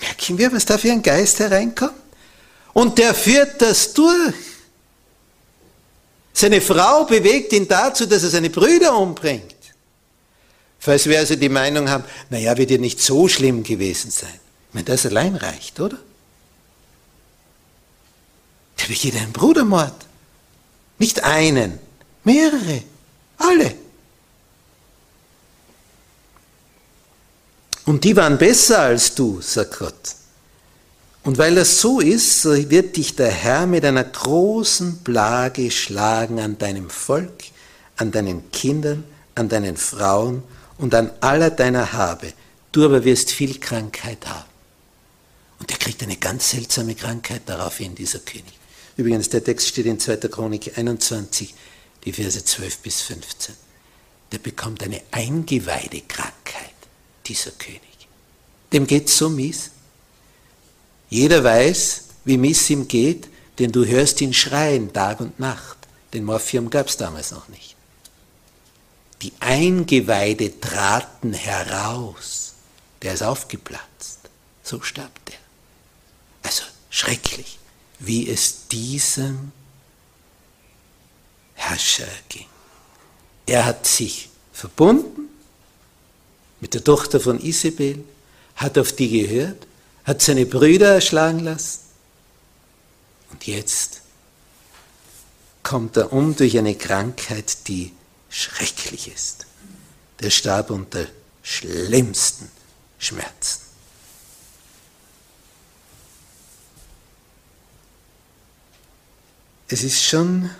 Merken 0.00 0.38
wir, 0.38 0.52
was 0.52 0.64
da 0.64 0.78
für 0.78 0.92
ein 0.92 1.02
Geist 1.02 1.38
hereinkommt? 1.40 1.94
Und 2.72 2.98
der 2.98 3.14
führt 3.14 3.60
das 3.60 3.92
durch. 3.92 4.34
Seine 6.32 6.60
Frau 6.60 7.04
bewegt 7.04 7.52
ihn 7.52 7.68
dazu, 7.68 8.06
dass 8.06 8.22
er 8.22 8.30
seine 8.30 8.50
Brüder 8.50 8.96
umbringt. 8.96 9.54
Falls 10.78 11.06
wir 11.06 11.18
also 11.18 11.36
die 11.36 11.48
Meinung 11.48 11.88
haben, 11.88 12.04
naja, 12.30 12.56
wird 12.56 12.70
ja 12.70 12.78
nicht 12.78 13.00
so 13.00 13.28
schlimm 13.28 13.62
gewesen 13.62 14.10
sein. 14.10 14.40
Ich 14.68 14.74
meine, 14.74 14.86
das 14.86 15.06
allein 15.06 15.36
reicht, 15.36 15.78
oder? 15.78 15.98
Der 18.80 18.86
begeht 18.86 19.14
einen 19.14 19.32
Brudermord. 19.32 19.94
Nicht 20.98 21.22
einen, 21.22 21.78
mehrere, 22.24 22.82
alle. 23.42 23.74
Und 27.84 28.04
die 28.04 28.16
waren 28.16 28.38
besser 28.38 28.80
als 28.80 29.14
du, 29.14 29.40
sagt 29.40 29.78
Gott. 29.78 30.16
Und 31.24 31.38
weil 31.38 31.54
das 31.54 31.80
so 31.80 32.00
ist, 32.00 32.44
wird 32.44 32.96
dich 32.96 33.14
der 33.14 33.30
Herr 33.30 33.66
mit 33.66 33.84
einer 33.84 34.04
großen 34.04 35.04
Plage 35.04 35.70
schlagen 35.70 36.40
an 36.40 36.58
deinem 36.58 36.90
Volk, 36.90 37.44
an 37.96 38.10
deinen 38.10 38.50
Kindern, 38.50 39.04
an 39.34 39.48
deinen 39.48 39.76
Frauen 39.76 40.42
und 40.78 40.94
an 40.94 41.10
aller 41.20 41.50
deiner 41.50 41.92
Habe. 41.92 42.32
Du 42.72 42.84
aber 42.84 43.04
wirst 43.04 43.30
viel 43.30 43.60
Krankheit 43.60 44.26
haben. 44.26 44.50
Und 45.60 45.70
er 45.70 45.78
kriegt 45.78 46.02
eine 46.02 46.16
ganz 46.16 46.50
seltsame 46.50 46.96
Krankheit 46.96 47.42
daraufhin, 47.46 47.94
dieser 47.94 48.18
König. 48.18 48.58
Übrigens, 48.96 49.28
der 49.28 49.44
Text 49.44 49.68
steht 49.68 49.86
in 49.86 50.00
2. 50.00 50.16
Chronik 50.28 50.76
21, 50.76 51.54
die 52.04 52.12
Verse 52.12 52.44
12 52.44 52.78
bis 52.78 53.00
15. 53.02 53.54
Der 54.32 54.38
bekommt 54.38 54.82
eine 54.82 55.02
Eingeweidekrankheit, 55.10 56.74
dieser 57.26 57.52
König. 57.52 57.80
Dem 58.72 58.86
geht 58.86 59.08
so 59.08 59.28
mies. 59.28 59.70
Jeder 61.10 61.44
weiß, 61.44 62.04
wie 62.24 62.38
mies 62.38 62.70
ihm 62.70 62.88
geht, 62.88 63.28
denn 63.58 63.70
du 63.70 63.84
hörst 63.84 64.20
ihn 64.20 64.32
schreien 64.32 64.92
Tag 64.92 65.20
und 65.20 65.38
Nacht. 65.38 65.76
Den 66.14 66.24
Morphium 66.24 66.70
gab 66.70 66.88
es 66.88 66.96
damals 66.96 67.30
noch 67.30 67.48
nicht. 67.48 67.76
Die 69.20 69.32
Eingeweide 69.40 70.58
traten 70.58 71.32
heraus. 71.32 72.54
Der 73.02 73.14
ist 73.14 73.22
aufgeplatzt. 73.22 74.18
So 74.62 74.80
starb 74.80 75.12
der. 75.26 75.36
Also 76.42 76.64
schrecklich, 76.90 77.58
wie 77.98 78.28
es 78.28 78.68
diesem 78.68 79.52
Ging. 82.28 82.46
Er 83.46 83.64
hat 83.64 83.86
sich 83.86 84.28
verbunden 84.52 85.28
mit 86.60 86.74
der 86.74 86.84
Tochter 86.84 87.18
von 87.20 87.40
Isabel, 87.40 88.04
hat 88.56 88.78
auf 88.78 88.92
die 88.92 89.22
gehört, 89.22 89.66
hat 90.04 90.22
seine 90.22 90.46
Brüder 90.46 90.94
erschlagen 90.94 91.40
lassen 91.40 91.80
und 93.30 93.46
jetzt 93.46 94.02
kommt 95.62 95.96
er 95.96 96.12
um 96.12 96.36
durch 96.36 96.58
eine 96.58 96.74
Krankheit, 96.74 97.68
die 97.68 97.92
schrecklich 98.28 99.12
ist. 99.12 99.46
Der 100.20 100.30
starb 100.30 100.70
unter 100.70 101.06
schlimmsten 101.42 102.50
Schmerzen. 102.98 103.62
Es 109.68 109.82
ist 109.82 110.02
schon 110.02 110.50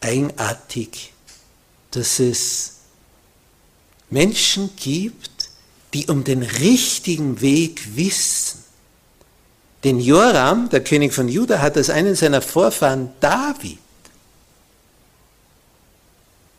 eigenartig, 0.00 1.12
dass 1.90 2.18
es 2.18 2.74
Menschen 4.10 4.70
gibt, 4.76 5.50
die 5.94 6.06
um 6.06 6.24
den 6.24 6.42
richtigen 6.42 7.40
Weg 7.40 7.96
wissen. 7.96 8.62
Denn 9.84 10.00
Joram, 10.00 10.68
der 10.70 10.82
König 10.82 11.14
von 11.14 11.28
Juda, 11.28 11.60
hat 11.60 11.76
als 11.76 11.90
einen 11.90 12.14
seiner 12.14 12.42
Vorfahren 12.42 13.10
David. 13.20 13.78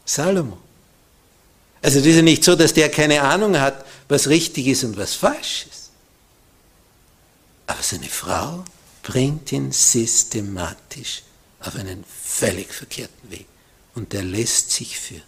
Salomo. 0.05 0.57
Also 1.81 1.99
das 1.99 2.07
ist 2.07 2.15
ja 2.15 2.21
nicht 2.21 2.43
so, 2.43 2.55
dass 2.55 2.73
der 2.73 2.89
keine 2.89 3.21
Ahnung 3.21 3.59
hat, 3.59 3.85
was 4.07 4.27
richtig 4.27 4.67
ist 4.67 4.83
und 4.83 4.97
was 4.97 5.13
falsch 5.13 5.67
ist. 5.69 5.89
Aber 7.67 7.81
seine 7.81 8.09
Frau 8.09 8.63
bringt 9.03 9.51
ihn 9.51 9.71
systematisch 9.71 11.23
auf 11.60 11.76
einen 11.76 12.03
völlig 12.05 12.74
verkehrten 12.74 13.32
Weg. 13.32 13.45
Und 13.95 14.14
der 14.14 14.24
lässt 14.24 14.72
sich 14.72 14.99
führen. 14.99 15.24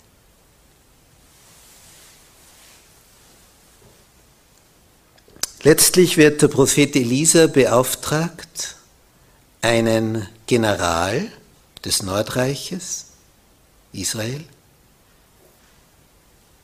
Letztlich 5.63 6.17
wird 6.17 6.41
der 6.41 6.47
Prophet 6.47 6.95
Elisa 6.95 7.45
beauftragt, 7.47 8.77
einen 9.61 10.27
General 10.47 11.31
des 11.85 12.01
Nordreiches, 12.01 13.05
Israel, 13.93 14.43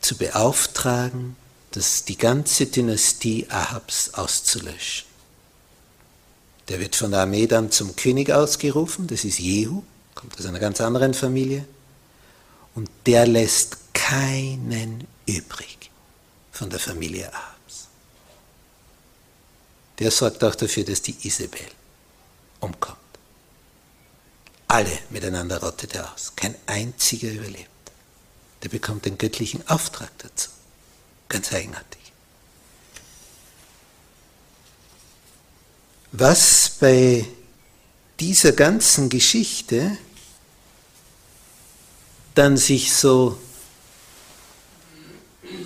zu 0.01 0.17
beauftragen, 0.17 1.35
das 1.71 2.05
die 2.05 2.17
ganze 2.17 2.65
Dynastie 2.65 3.45
Ahabs 3.49 4.13
auszulöschen. 4.13 5.06
Der 6.69 6.79
wird 6.79 6.95
von 6.95 7.11
der 7.11 7.21
Armee 7.21 7.47
dann 7.47 7.71
zum 7.71 7.95
König 7.95 8.31
ausgerufen, 8.31 9.07
das 9.07 9.23
ist 9.23 9.39
Jehu, 9.39 9.83
kommt 10.15 10.37
aus 10.37 10.45
einer 10.45 10.59
ganz 10.59 10.81
anderen 10.81 11.13
Familie, 11.13 11.65
und 12.75 12.89
der 13.05 13.25
lässt 13.25 13.93
keinen 13.93 15.07
übrig 15.25 15.89
von 16.51 16.69
der 16.69 16.79
Familie 16.79 17.33
Ahab 17.33 17.57
der 19.99 20.11
sorgt 20.11 20.43
auch 20.43 20.55
dafür, 20.55 20.83
dass 20.83 21.01
die 21.01 21.15
Isabel 21.23 21.65
umkommt. 22.59 22.97
Alle 24.67 24.91
miteinander 25.09 25.61
rottet 25.61 25.95
er 25.95 26.13
aus. 26.13 26.33
Kein 26.35 26.55
einziger 26.65 27.31
überlebt. 27.31 27.69
Der 28.63 28.69
bekommt 28.69 29.05
den 29.05 29.17
göttlichen 29.17 29.67
Auftrag 29.67 30.11
dazu. 30.19 30.49
Ganz 31.29 31.51
eigenartig. 31.53 32.06
Was 36.11 36.71
bei 36.79 37.25
dieser 38.19 38.53
ganzen 38.53 39.09
Geschichte 39.09 39.97
dann 42.33 42.57
sich 42.57 42.93
so 42.93 43.37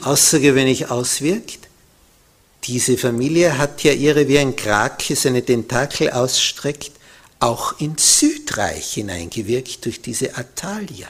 außergewöhnlich 0.02 0.90
auswirkt, 0.90 1.70
diese 2.64 2.98
Familie 2.98 3.58
hat 3.58 3.84
ja 3.84 3.94
ihre 3.94 4.28
wie 4.28 4.40
ein 4.40 4.56
Krake 4.56 5.16
seine 5.16 5.44
Tentakel 5.44 6.10
ausstreckt, 6.10 6.92
auch 7.40 7.80
ins 7.80 8.20
Südreich 8.20 8.94
hineingewirkt 8.94 9.84
durch 9.86 10.02
diese 10.02 10.38
Atalia. 10.38 11.08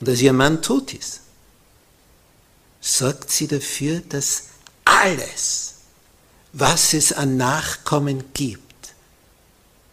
Und 0.00 0.08
als 0.08 0.20
ihr 0.20 0.32
Mann 0.32 0.62
tot 0.62 0.94
ist, 0.94 1.20
sorgt 2.80 3.30
sie 3.30 3.48
dafür, 3.48 4.00
dass 4.08 4.44
alles, 4.84 5.74
was 6.52 6.94
es 6.94 7.12
an 7.12 7.36
Nachkommen 7.36 8.24
gibt, 8.34 8.94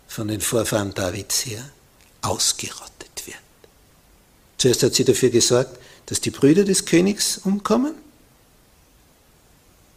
von 0.08 0.28
den 0.28 0.42
Vorfahren 0.42 0.94
Davids 0.94 1.46
her, 1.46 1.70
ausgerottet 2.22 3.26
wird. 3.26 3.38
Zuerst 4.58 4.84
hat 4.84 4.96
sie 4.96 5.06
dafür 5.06 5.30
gesorgt, 5.30 5.80
dass 6.08 6.22
die 6.22 6.32
Brüder 6.32 6.64
des 6.64 6.86
Königs 6.86 7.38
umkommen. 7.38 7.94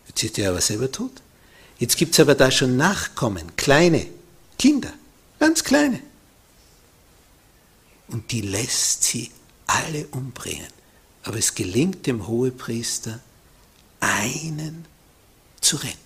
Jetzt 0.09 0.23
ist 0.23 0.39
er 0.39 0.51
aber 0.51 0.61
selber 0.61 0.91
tot. 0.91 1.13
Jetzt 1.79 1.97
gibt 1.97 2.13
es 2.13 2.21
aber 2.21 2.35
da 2.35 2.51
schon 2.51 2.77
Nachkommen, 2.77 3.57
kleine 3.57 4.07
Kinder, 4.59 4.93
ganz 5.39 5.65
kleine. 5.65 6.01
Und 8.09 8.33
die 8.33 8.43
lässt 8.43 9.05
sie 9.05 9.31
alle 9.67 10.07
umbringen. 10.09 10.67
Aber 11.23 11.39
es 11.39 11.55
gelingt 11.55 12.07
dem 12.07 12.27
Hohepriester, 12.27 13.21
einen 14.01 14.87
zu 15.61 15.77
retten, 15.77 15.99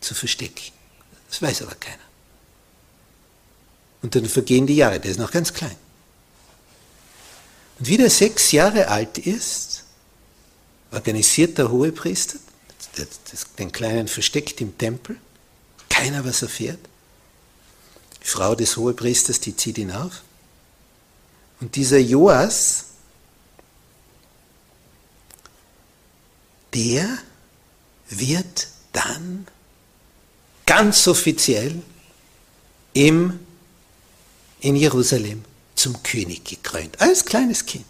zu 0.00 0.14
verstecken. 0.14 0.72
Das 1.28 1.42
weiß 1.42 1.62
aber 1.62 1.74
keiner. 1.74 1.96
Und 4.02 4.14
dann 4.14 4.26
vergehen 4.26 4.66
die 4.66 4.76
Jahre, 4.76 5.00
der 5.00 5.10
ist 5.10 5.18
noch 5.18 5.30
ganz 5.30 5.52
klein. 5.52 5.76
Und 7.78 7.88
wie 7.88 7.96
der 7.96 8.10
sechs 8.10 8.52
Jahre 8.52 8.88
alt 8.88 9.18
ist, 9.18 9.84
organisiert 10.90 11.58
der 11.58 11.70
Hohepriester 11.70 12.38
den 13.58 13.72
Kleinen 13.72 14.08
versteckt 14.08 14.60
im 14.60 14.76
Tempel, 14.76 15.16
keiner 15.88 16.24
was 16.24 16.42
erfährt. 16.42 16.80
Die 18.22 18.26
Frau 18.26 18.54
des 18.54 18.76
Hohepriesters, 18.76 19.40
die 19.40 19.56
zieht 19.56 19.78
ihn 19.78 19.92
auf. 19.92 20.22
Und 21.60 21.76
dieser 21.76 21.98
Joas, 21.98 22.86
der 26.80 27.18
wird 28.08 28.68
dann 28.92 29.46
ganz 30.66 31.06
offiziell 31.06 31.82
im, 32.94 33.38
in 34.60 34.76
Jerusalem 34.76 35.44
zum 35.74 36.02
König 36.02 36.44
gekrönt, 36.44 37.00
als 37.00 37.24
kleines 37.24 37.66
Kind. 37.66 37.84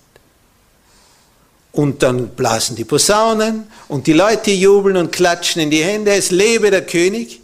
Und 1.72 2.02
dann 2.02 2.30
blasen 2.30 2.74
die 2.74 2.84
Posaunen 2.84 3.68
und 3.86 4.08
die 4.08 4.12
Leute 4.12 4.50
jubeln 4.50 4.96
und 4.96 5.12
klatschen 5.12 5.62
in 5.62 5.70
die 5.70 5.84
Hände, 5.84 6.12
es 6.12 6.32
lebe 6.32 6.70
der 6.70 6.84
König. 6.84 7.40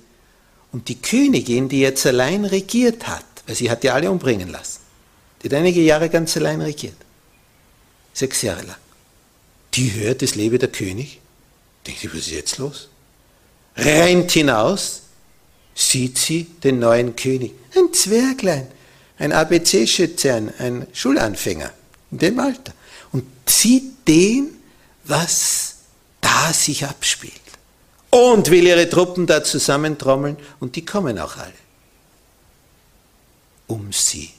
Und 0.73 0.89
die 0.89 1.01
Königin, 1.01 1.69
die 1.69 1.81
jetzt 1.81 2.05
allein 2.07 2.45
regiert 2.45 3.07
hat, 3.07 3.25
weil 3.47 3.55
sie 3.55 3.71
hat 3.71 3.85
ja 3.85 3.95
alle 3.95 4.11
umbringen 4.11 4.51
lassen, 4.51 4.81
die 5.41 5.49
hat 5.49 5.55
einige 5.55 5.81
Jahre 5.81 6.11
ganz 6.11 6.37
allein 6.37 6.61
regiert, 6.61 6.97
sechs 8.13 8.43
Jahre 8.43 8.63
lang, 8.63 8.77
die 9.75 9.93
hört, 9.93 10.23
es 10.23 10.35
lebe 10.35 10.59
der 10.59 10.71
König, 10.71 11.21
denkt 11.87 12.01
sie, 12.01 12.09
was 12.09 12.19
ist 12.21 12.31
jetzt 12.31 12.59
los? 12.59 12.89
Rennt 13.77 14.33
hinaus, 14.33 15.03
sieht 15.75 16.19
sie 16.19 16.45
den 16.45 16.79
neuen 16.79 17.15
König, 17.17 17.53
ein 17.77 17.93
Zwerglein, 17.93 18.67
ein 19.19 19.33
ABC-Schütze, 19.33 20.53
ein, 20.59 20.87
Schulanfänger 20.93 21.71
in 22.11 22.19
dem 22.19 22.39
Alter 22.39 22.73
und 23.13 23.25
sieht 23.47 24.09
den, 24.09 24.57
was 25.05 25.77
da 26.21 26.53
sich 26.53 26.85
abspielt. 26.85 27.35
Und 28.11 28.51
will 28.51 28.67
ihre 28.67 28.89
Truppen 28.89 29.27
da 29.27 29.45
zusammentrommeln 29.45 30.39
und 30.61 30.77
die 30.77 30.85
kommen 30.85 31.19
auch 31.19 31.37
alle, 31.37 31.53
um 33.67 33.93
sie 33.93 34.31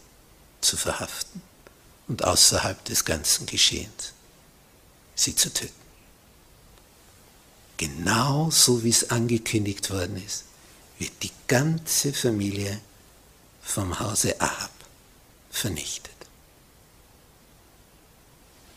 zu 0.61 0.77
verhaften 0.77 1.41
und 2.07 2.23
außerhalb 2.23 2.83
des 2.85 3.05
ganzen 3.05 3.45
Geschehens 3.45 4.13
sie 5.15 5.35
zu 5.35 5.53
töten. 5.53 5.76
Genau 7.77 8.49
so 8.49 8.83
wie 8.83 8.89
es 8.89 9.11
angekündigt 9.11 9.89
worden 9.91 10.21
ist, 10.25 10.45
wird 10.97 11.11
die 11.21 11.31
ganze 11.47 12.11
Familie 12.11 12.79
vom 13.61 13.99
Hause 13.99 14.39
Ahab 14.41 14.71
vernichtet. 15.51 16.11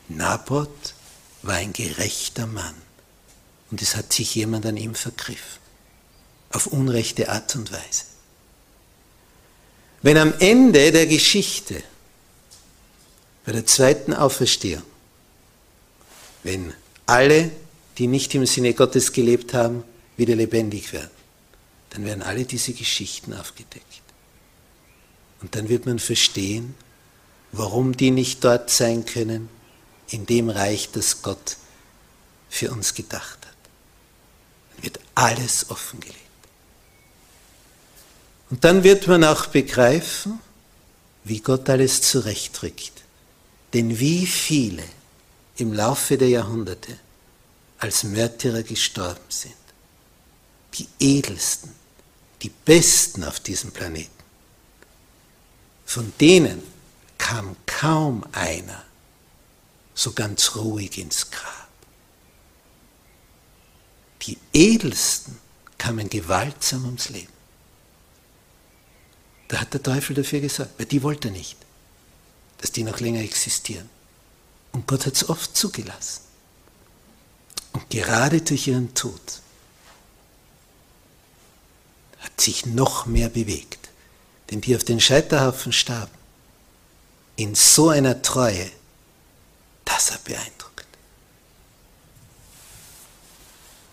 Naboth 0.09 0.95
war 1.43 1.55
ein 1.55 1.73
gerechter 1.73 2.47
Mann 2.47 2.75
und 3.71 3.81
es 3.81 3.97
hat 3.97 4.13
sich 4.13 4.35
jemand 4.35 4.67
an 4.67 4.77
ihm 4.77 4.95
vergriffen. 4.95 5.61
auf 6.53 6.67
unrechte 6.67 7.29
Art 7.29 7.55
und 7.57 7.73
Weise. 7.73 8.05
Wenn 10.03 10.17
am 10.17 10.35
Ende 10.39 10.93
der 10.93 11.07
Geschichte, 11.07 11.83
bei 13.45 13.53
der 13.53 13.67
zweiten 13.67 14.15
Auferstehung, 14.15 14.83
wenn 16.43 16.73
alle, 17.07 17.51
die 17.99 18.07
nicht 18.07 18.35
im 18.35 18.47
Sinne 18.47 18.75
Gottes 18.75 19.13
gelebt 19.13 19.55
haben, 19.55 19.85
wieder 20.17 20.35
lebendig 20.35 20.93
werden, 20.93 21.11
dann 21.91 22.05
werden 22.05 22.23
alle 22.23 22.45
diese 22.45 22.73
Geschichten 22.73 23.35
aufgedeckt. 23.35 23.85
Und 25.41 25.55
dann 25.57 25.69
wird 25.69 25.87
man 25.87 25.99
verstehen, 25.99 26.75
warum 27.53 27.97
die 27.97 28.11
nicht 28.11 28.45
dort 28.45 28.71
sein 28.71 29.05
können, 29.05 29.49
in 30.09 30.27
dem 30.27 30.51
Reich, 30.51 30.91
das 30.93 31.23
Gott 31.23 31.57
für 32.49 32.71
uns 32.71 32.95
gedacht 32.95 33.39
hat. 33.47 33.57
Dann 34.75 34.85
wird 34.85 35.01
alles 35.15 35.71
offengelegt. 35.71 36.17
Und 38.51 38.65
dann 38.65 38.83
wird 38.83 39.07
man 39.07 39.23
auch 39.25 39.47
begreifen, 39.47 40.41
wie 41.25 41.41
Gott 41.41 41.69
alles 41.71 42.03
zurechtrückt. 42.03 42.93
Denn 43.73 43.99
wie 43.99 44.27
viele 44.27 44.83
im 45.57 45.73
Laufe 45.73 46.19
der 46.19 46.29
Jahrhunderte 46.29 46.99
als 47.81 48.05
Märtyrer 48.05 48.63
gestorben 48.63 49.25
sind. 49.29 49.55
Die 50.75 50.87
edelsten, 51.01 51.75
die 52.43 52.51
besten 52.51 53.25
auf 53.25 53.41
diesem 53.41 53.73
Planeten. 53.73 54.11
Von 55.85 56.13
denen 56.21 56.63
kam 57.19 57.57
kaum 57.67 58.25
einer 58.33 58.85
so 59.95 60.13
ganz 60.13 60.55
ruhig 60.55 60.97
ins 60.99 61.31
Grab. 61.31 61.69
Die 64.23 64.39
edelsten 64.53 65.39
kamen 65.77 66.09
gewaltsam 66.09 66.85
ums 66.85 67.09
Leben. 67.09 67.33
Da 69.49 69.61
hat 69.61 69.75
der 69.75 69.83
Teufel 69.83 70.15
dafür 70.15 70.41
gesagt, 70.41 70.79
weil 70.79 70.87
die 70.87 71.03
wollte 71.03 71.29
er 71.29 71.33
nicht, 71.33 71.57
dass 72.59 72.71
die 72.71 72.85
noch 72.85 73.01
länger 73.01 73.21
existieren. 73.21 73.89
Und 74.73 74.87
Gott 74.87 75.07
hat 75.07 75.15
es 75.15 75.29
oft 75.29 75.57
zugelassen. 75.57 76.30
Und 77.73 77.89
gerade 77.91 78.41
durch 78.41 78.67
ihren 78.67 78.95
Tod 78.95 79.21
hat 82.21 82.41
sich 82.41 82.67
noch 82.67 83.07
mehr 83.07 83.29
bewegt. 83.29 83.91
Denn 84.51 84.61
die 84.61 84.75
auf 84.75 84.85
den 84.85 85.01
Scheiterhaufen 85.01 85.73
starben, 85.73 86.13
in 87.37 87.55
so 87.55 87.89
einer 87.89 88.21
Treue, 88.23 88.71
das 89.85 90.13
hat 90.13 90.25
beeindruckt. 90.25 90.87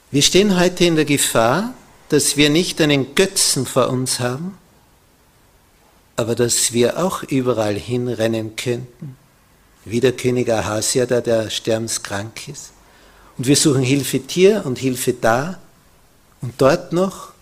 Wir 0.10 0.22
stehen 0.22 0.60
heute 0.60 0.86
in 0.86 0.96
der 0.96 1.06
Gefahr, 1.06 1.74
dass 2.10 2.38
wir 2.38 2.50
nicht 2.50 2.82
einen 2.82 3.14
Götzen 3.14 3.66
vor 3.66 3.90
uns 3.90 4.20
haben, 4.20 4.58
aber 6.16 6.34
dass 6.34 6.74
wir 6.74 6.98
auch 6.98 7.24
überall 7.24 7.76
hinrennen 7.76 8.56
könnten, 8.56 9.18
wie 9.86 10.00
der 10.00 10.14
König 10.14 10.50
Ahasia, 10.50 11.06
der, 11.06 11.22
der 11.22 11.50
sterbenskrank 11.50 12.48
ist. 12.48 12.72
Und 13.38 13.46
wir 13.48 13.56
suchen 13.56 13.84
Hilfe 13.84 14.22
hier 14.28 14.66
und 14.66 14.80
Hilfe 14.80 15.14
da 15.14 15.60
und 16.42 16.60
dort 16.60 16.92
noch 16.92 17.34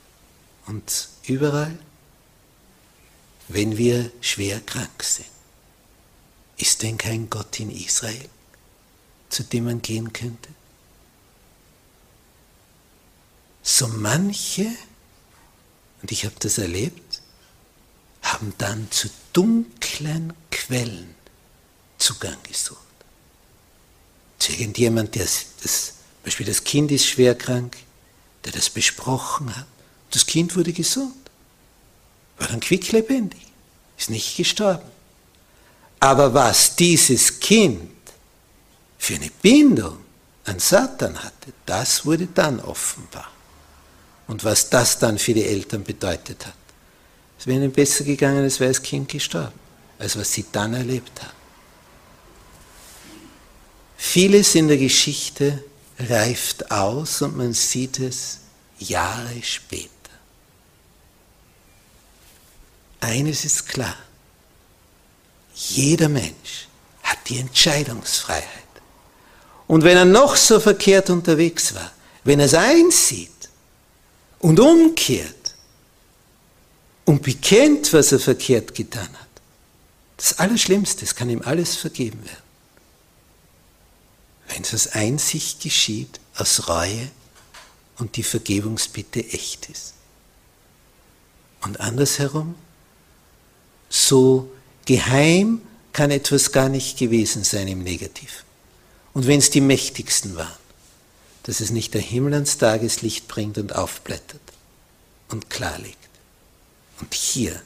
und 0.68 1.10
überall, 1.24 1.78
wenn 3.48 3.78
wir 3.78 4.12
schwer 4.22 4.60
krank 4.62 5.04
sind. 5.04 5.30
Ist 6.58 6.84
denn 6.84 6.98
kein 6.98 7.30
Gott 7.30 7.60
in 7.60 7.70
Israel, 7.70 8.30
zu 9.30 9.44
dem 9.44 9.66
man 9.66 9.82
gehen 9.82 10.12
könnte? 10.12 10.50
So 13.62 13.88
manche, 13.88 14.72
und 16.02 16.12
ich 16.12 16.26
habe 16.26 16.36
das 16.40 16.58
erlebt, 16.58 17.22
haben 18.22 18.54
dann 18.58 18.90
zu 18.92 19.10
dunklen 19.34 20.34
Quellen 20.52 21.16
Zugang 21.98 22.38
gesucht. 22.44 22.85
Zu 24.40 24.52
irgendjemand, 24.52 25.16
der 25.16 25.24
das, 25.24 25.46
das, 25.62 25.94
Beispiel 26.24 26.46
das 26.46 26.64
Kind 26.64 26.92
ist 26.92 27.06
schwer 27.06 27.36
krank, 27.36 27.78
der 28.44 28.52
das 28.52 28.70
besprochen 28.70 29.56
hat. 29.56 29.68
Das 30.12 30.26
Kind 30.26 30.56
wurde 30.56 30.74
gesund, 30.74 31.14
war 32.38 32.48
dann 32.48 32.60
quicklebendig, 32.60 33.42
ist 33.98 34.10
nicht 34.10 34.38
gestorben. 34.38 34.90
Aber 36.00 36.34
was 36.34 36.76
dieses 36.76 37.40
Kind 37.40 37.90
für 38.98 39.16
eine 39.16 39.30
Bindung 39.42 39.98
an 40.46 40.60
Satan 40.60 41.18
hatte, 41.18 41.54
das 41.66 42.06
wurde 42.06 42.28
dann 42.28 42.60
offenbar. 42.60 43.32
Und 44.28 44.44
was 44.44 44.70
das 44.70 45.00
dann 45.00 45.18
für 45.18 45.34
die 45.34 45.44
Eltern 45.44 45.84
bedeutet 45.84 46.46
hat. 46.46 46.56
Es 47.40 47.46
wäre 47.48 47.60
ihnen 47.60 47.72
besser 47.72 48.04
gegangen, 48.04 48.44
als 48.44 48.60
wäre 48.60 48.72
das 48.72 48.82
Kind 48.82 49.10
gestorben, 49.10 49.60
als 50.00 50.18
was 50.18 50.32
sie 50.32 50.46
dann 50.52 50.74
erlebt 50.74 51.22
haben. 51.22 51.35
Vieles 54.08 54.56
in 54.56 54.70
der 54.70 54.78
Geschichte 54.78 55.62
reift 56.00 56.72
aus 56.72 57.22
und 57.22 57.36
man 57.36 57.52
sieht 57.52 58.00
es 58.00 58.40
Jahre 58.80 59.42
später. 59.42 59.90
Eines 63.02 63.44
ist 63.44 63.68
klar, 63.68 63.98
jeder 65.56 66.08
Mensch 66.08 66.68
hat 67.04 67.18
die 67.28 67.40
Entscheidungsfreiheit. 67.40 68.46
Und 69.68 69.84
wenn 69.84 69.98
er 69.98 70.06
noch 70.06 70.38
so 70.38 70.62
verkehrt 70.62 71.10
unterwegs 71.10 71.74
war, 71.74 71.92
wenn 72.24 72.40
er 72.40 72.46
es 72.46 72.54
einsieht 72.54 73.50
und 74.40 74.60
umkehrt 74.60 75.56
und 77.04 77.22
bekennt, 77.24 77.92
was 77.92 78.14
er 78.14 78.20
verkehrt 78.20 78.76
getan 78.76 79.10
hat, 79.10 79.42
das 80.16 80.40
Allerschlimmste, 80.40 81.04
es 81.04 81.16
kann 81.16 81.30
ihm 81.30 81.42
alles 81.42 81.76
vergeben 81.76 82.24
werden 82.24 82.45
wenn 84.48 84.62
es 84.62 84.74
aus 84.74 84.88
Einsicht 84.88 85.62
geschieht, 85.62 86.20
aus 86.36 86.68
Reue 86.68 87.10
und 87.98 88.16
die 88.18 88.24
Vergebungsbitte 88.24 89.26
echt 89.32 89.70
ist. 89.70 89.94
Und 91.62 91.80
andersherum, 91.80 92.56
so 93.90 94.52
geheim 94.86 95.62
kann 95.94 96.12
etwas 96.12 96.52
gar 96.52 96.70
nicht 96.70 96.98
gewesen 96.98 97.44
sein 97.44 97.68
im 97.68 97.82
Negativ. 97.84 98.44
Und 99.14 99.28
wenn 99.28 99.40
es 99.40 99.50
die 99.50 99.62
Mächtigsten 99.62 100.36
waren, 100.36 100.58
dass 101.44 101.60
es 101.60 101.70
nicht 101.70 101.94
der 101.94 102.02
Himmel 102.02 102.34
ans 102.34 102.58
Tageslicht 102.58 103.28
bringt 103.28 103.58
und 103.58 103.74
aufblättert 103.74 104.42
und 105.30 105.50
klarlegt. 105.50 105.98
Und 107.00 107.14
hier 107.14 107.62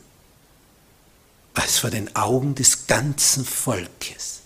war 1.55 1.65
es 1.65 1.79
vor 1.79 1.89
den 1.89 2.15
Augen 2.15 2.55
des 2.55 2.87
ganzen 2.87 3.45
Volkes, 3.45 4.41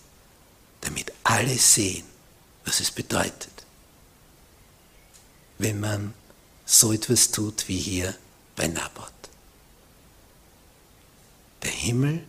damit 0.82 1.12
alle 1.24 1.58
sehen, 1.58 2.06
was 2.66 2.80
es 2.80 2.91
bedeutet, 2.91 3.51
wenn 5.57 5.80
man 5.80 6.14
so 6.66 6.93
etwas 6.93 7.32
tut 7.32 7.68
wie 7.68 7.80
hier 7.80 8.16
bei 8.55 8.68
Naboth. 8.68 9.11
Der 11.64 11.72
Himmel 11.72 12.24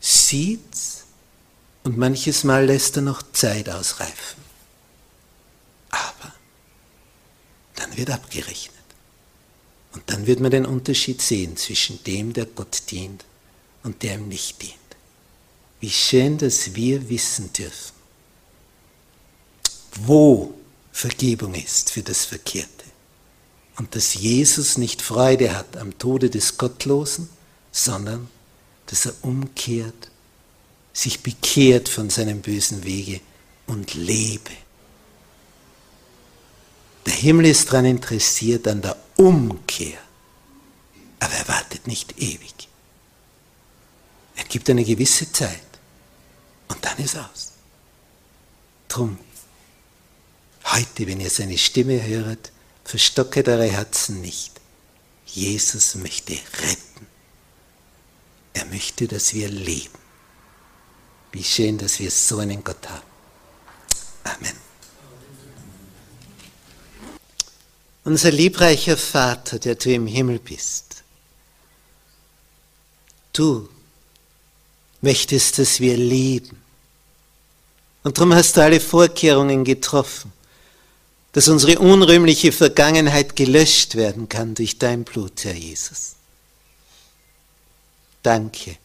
sieht's 0.00 1.04
und 1.82 1.96
manches 1.98 2.44
Mal 2.44 2.66
lässt 2.66 2.96
er 2.96 3.02
noch 3.02 3.22
Zeit 3.32 3.68
ausreifen. 3.68 4.42
Aber 5.90 6.32
dann 7.76 7.96
wird 7.96 8.10
abgerechnet. 8.10 8.74
Und 9.92 10.02
dann 10.10 10.26
wird 10.26 10.40
man 10.40 10.50
den 10.50 10.66
Unterschied 10.66 11.22
sehen 11.22 11.56
zwischen 11.56 12.02
dem, 12.04 12.32
der 12.32 12.46
Gott 12.46 12.90
dient 12.90 13.24
und 13.82 14.02
der 14.02 14.16
ihm 14.16 14.28
nicht 14.28 14.60
dient. 14.60 14.74
Wie 15.80 15.90
schön, 15.90 16.36
dass 16.38 16.74
wir 16.74 17.08
wissen 17.08 17.52
dürfen, 17.52 17.93
wo 20.00 20.54
Vergebung 20.92 21.54
ist 21.54 21.90
für 21.90 22.02
das 22.02 22.24
Verkehrte. 22.24 22.68
Und 23.76 23.94
dass 23.96 24.14
Jesus 24.14 24.78
nicht 24.78 25.02
Freude 25.02 25.56
hat 25.56 25.76
am 25.76 25.98
Tode 25.98 26.30
des 26.30 26.56
Gottlosen, 26.56 27.28
sondern 27.72 28.28
dass 28.86 29.06
er 29.06 29.14
umkehrt, 29.22 30.10
sich 30.92 31.20
bekehrt 31.20 31.88
von 31.88 32.10
seinem 32.10 32.40
bösen 32.40 32.84
Wege 32.84 33.20
und 33.66 33.94
lebe. 33.94 34.52
Der 37.06 37.14
Himmel 37.14 37.46
ist 37.46 37.72
daran 37.72 37.84
interessiert 37.84 38.68
an 38.68 38.80
der 38.80 38.96
Umkehr, 39.16 39.98
aber 41.18 41.34
er 41.34 41.48
wartet 41.48 41.86
nicht 41.86 42.16
ewig. 42.18 42.68
Er 44.36 44.44
gibt 44.44 44.70
eine 44.70 44.84
gewisse 44.84 45.30
Zeit 45.32 45.60
und 46.68 46.84
dann 46.84 46.98
ist 46.98 47.16
aus. 47.16 47.52
Drum 48.88 49.18
Heute, 50.66 51.06
wenn 51.06 51.20
ihr 51.20 51.30
seine 51.30 51.58
Stimme 51.58 52.02
hört, 52.02 52.50
verstocket 52.84 53.48
eure 53.48 53.70
Herzen 53.70 54.20
nicht. 54.20 54.52
Jesus 55.26 55.94
möchte 55.96 56.32
retten. 56.32 57.06
Er 58.54 58.64
möchte, 58.66 59.08
dass 59.08 59.34
wir 59.34 59.48
leben. 59.48 59.98
Wie 61.32 61.44
schön, 61.44 61.76
dass 61.78 61.98
wir 61.98 62.10
so 62.10 62.38
einen 62.38 62.62
Gott 62.62 62.88
haben. 62.88 63.02
Amen. 64.24 64.56
Unser 68.04 68.30
liebreicher 68.30 68.96
Vater, 68.96 69.58
der 69.58 69.74
du 69.74 69.92
im 69.92 70.06
Himmel 70.06 70.38
bist, 70.38 71.02
du 73.32 73.68
möchtest, 75.00 75.58
dass 75.58 75.80
wir 75.80 75.96
leben. 75.96 76.62
Und 78.02 78.18
darum 78.18 78.34
hast 78.34 78.56
du 78.56 78.62
alle 78.62 78.80
Vorkehrungen 78.80 79.64
getroffen, 79.64 80.32
dass 81.34 81.48
unsere 81.48 81.80
unrühmliche 81.80 82.52
Vergangenheit 82.52 83.34
gelöscht 83.34 83.96
werden 83.96 84.28
kann 84.28 84.54
durch 84.54 84.78
dein 84.78 85.02
Blut, 85.02 85.44
Herr 85.44 85.54
Jesus. 85.54 86.14
Danke, 88.22 88.78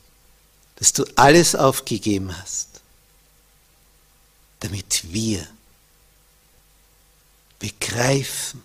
dass 0.75 0.91
du 0.91 1.05
alles 1.15 1.53
aufgegeben 1.53 2.35
hast, 2.35 2.81
damit 4.61 5.13
wir 5.13 5.47
begreifen, 7.59 8.63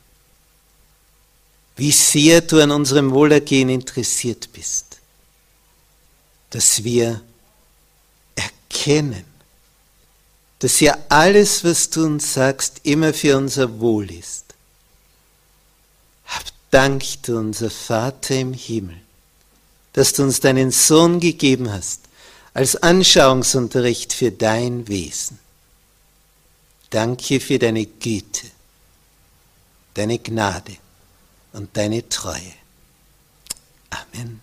wie 1.76 1.92
sehr 1.92 2.40
du 2.40 2.62
an 2.62 2.70
unserem 2.70 3.10
Wohlergehen 3.10 3.68
interessiert 3.68 4.48
bist, 4.54 4.98
dass 6.48 6.84
wir 6.84 7.20
erkennen, 8.34 9.26
dass 10.64 10.80
ja 10.80 10.96
alles, 11.10 11.62
was 11.62 11.90
du 11.90 12.06
uns 12.06 12.32
sagst, 12.32 12.80
immer 12.84 13.12
für 13.12 13.36
unser 13.36 13.80
Wohl 13.80 14.10
ist. 14.10 14.54
Hab 16.24 16.44
Dank, 16.70 17.04
du 17.20 17.36
unser 17.36 17.68
Vater 17.68 18.34
im 18.34 18.54
Himmel, 18.54 18.96
dass 19.92 20.14
du 20.14 20.22
uns 20.22 20.40
deinen 20.40 20.70
Sohn 20.70 21.20
gegeben 21.20 21.70
hast, 21.70 22.00
als 22.54 22.76
Anschauungsunterricht 22.76 24.14
für 24.14 24.32
dein 24.32 24.88
Wesen. 24.88 25.38
Danke 26.88 27.40
für 27.40 27.58
deine 27.58 27.84
Güte, 27.84 28.46
deine 29.92 30.18
Gnade 30.18 30.78
und 31.52 31.76
deine 31.76 32.08
Treue. 32.08 32.54
Amen. 33.90 34.40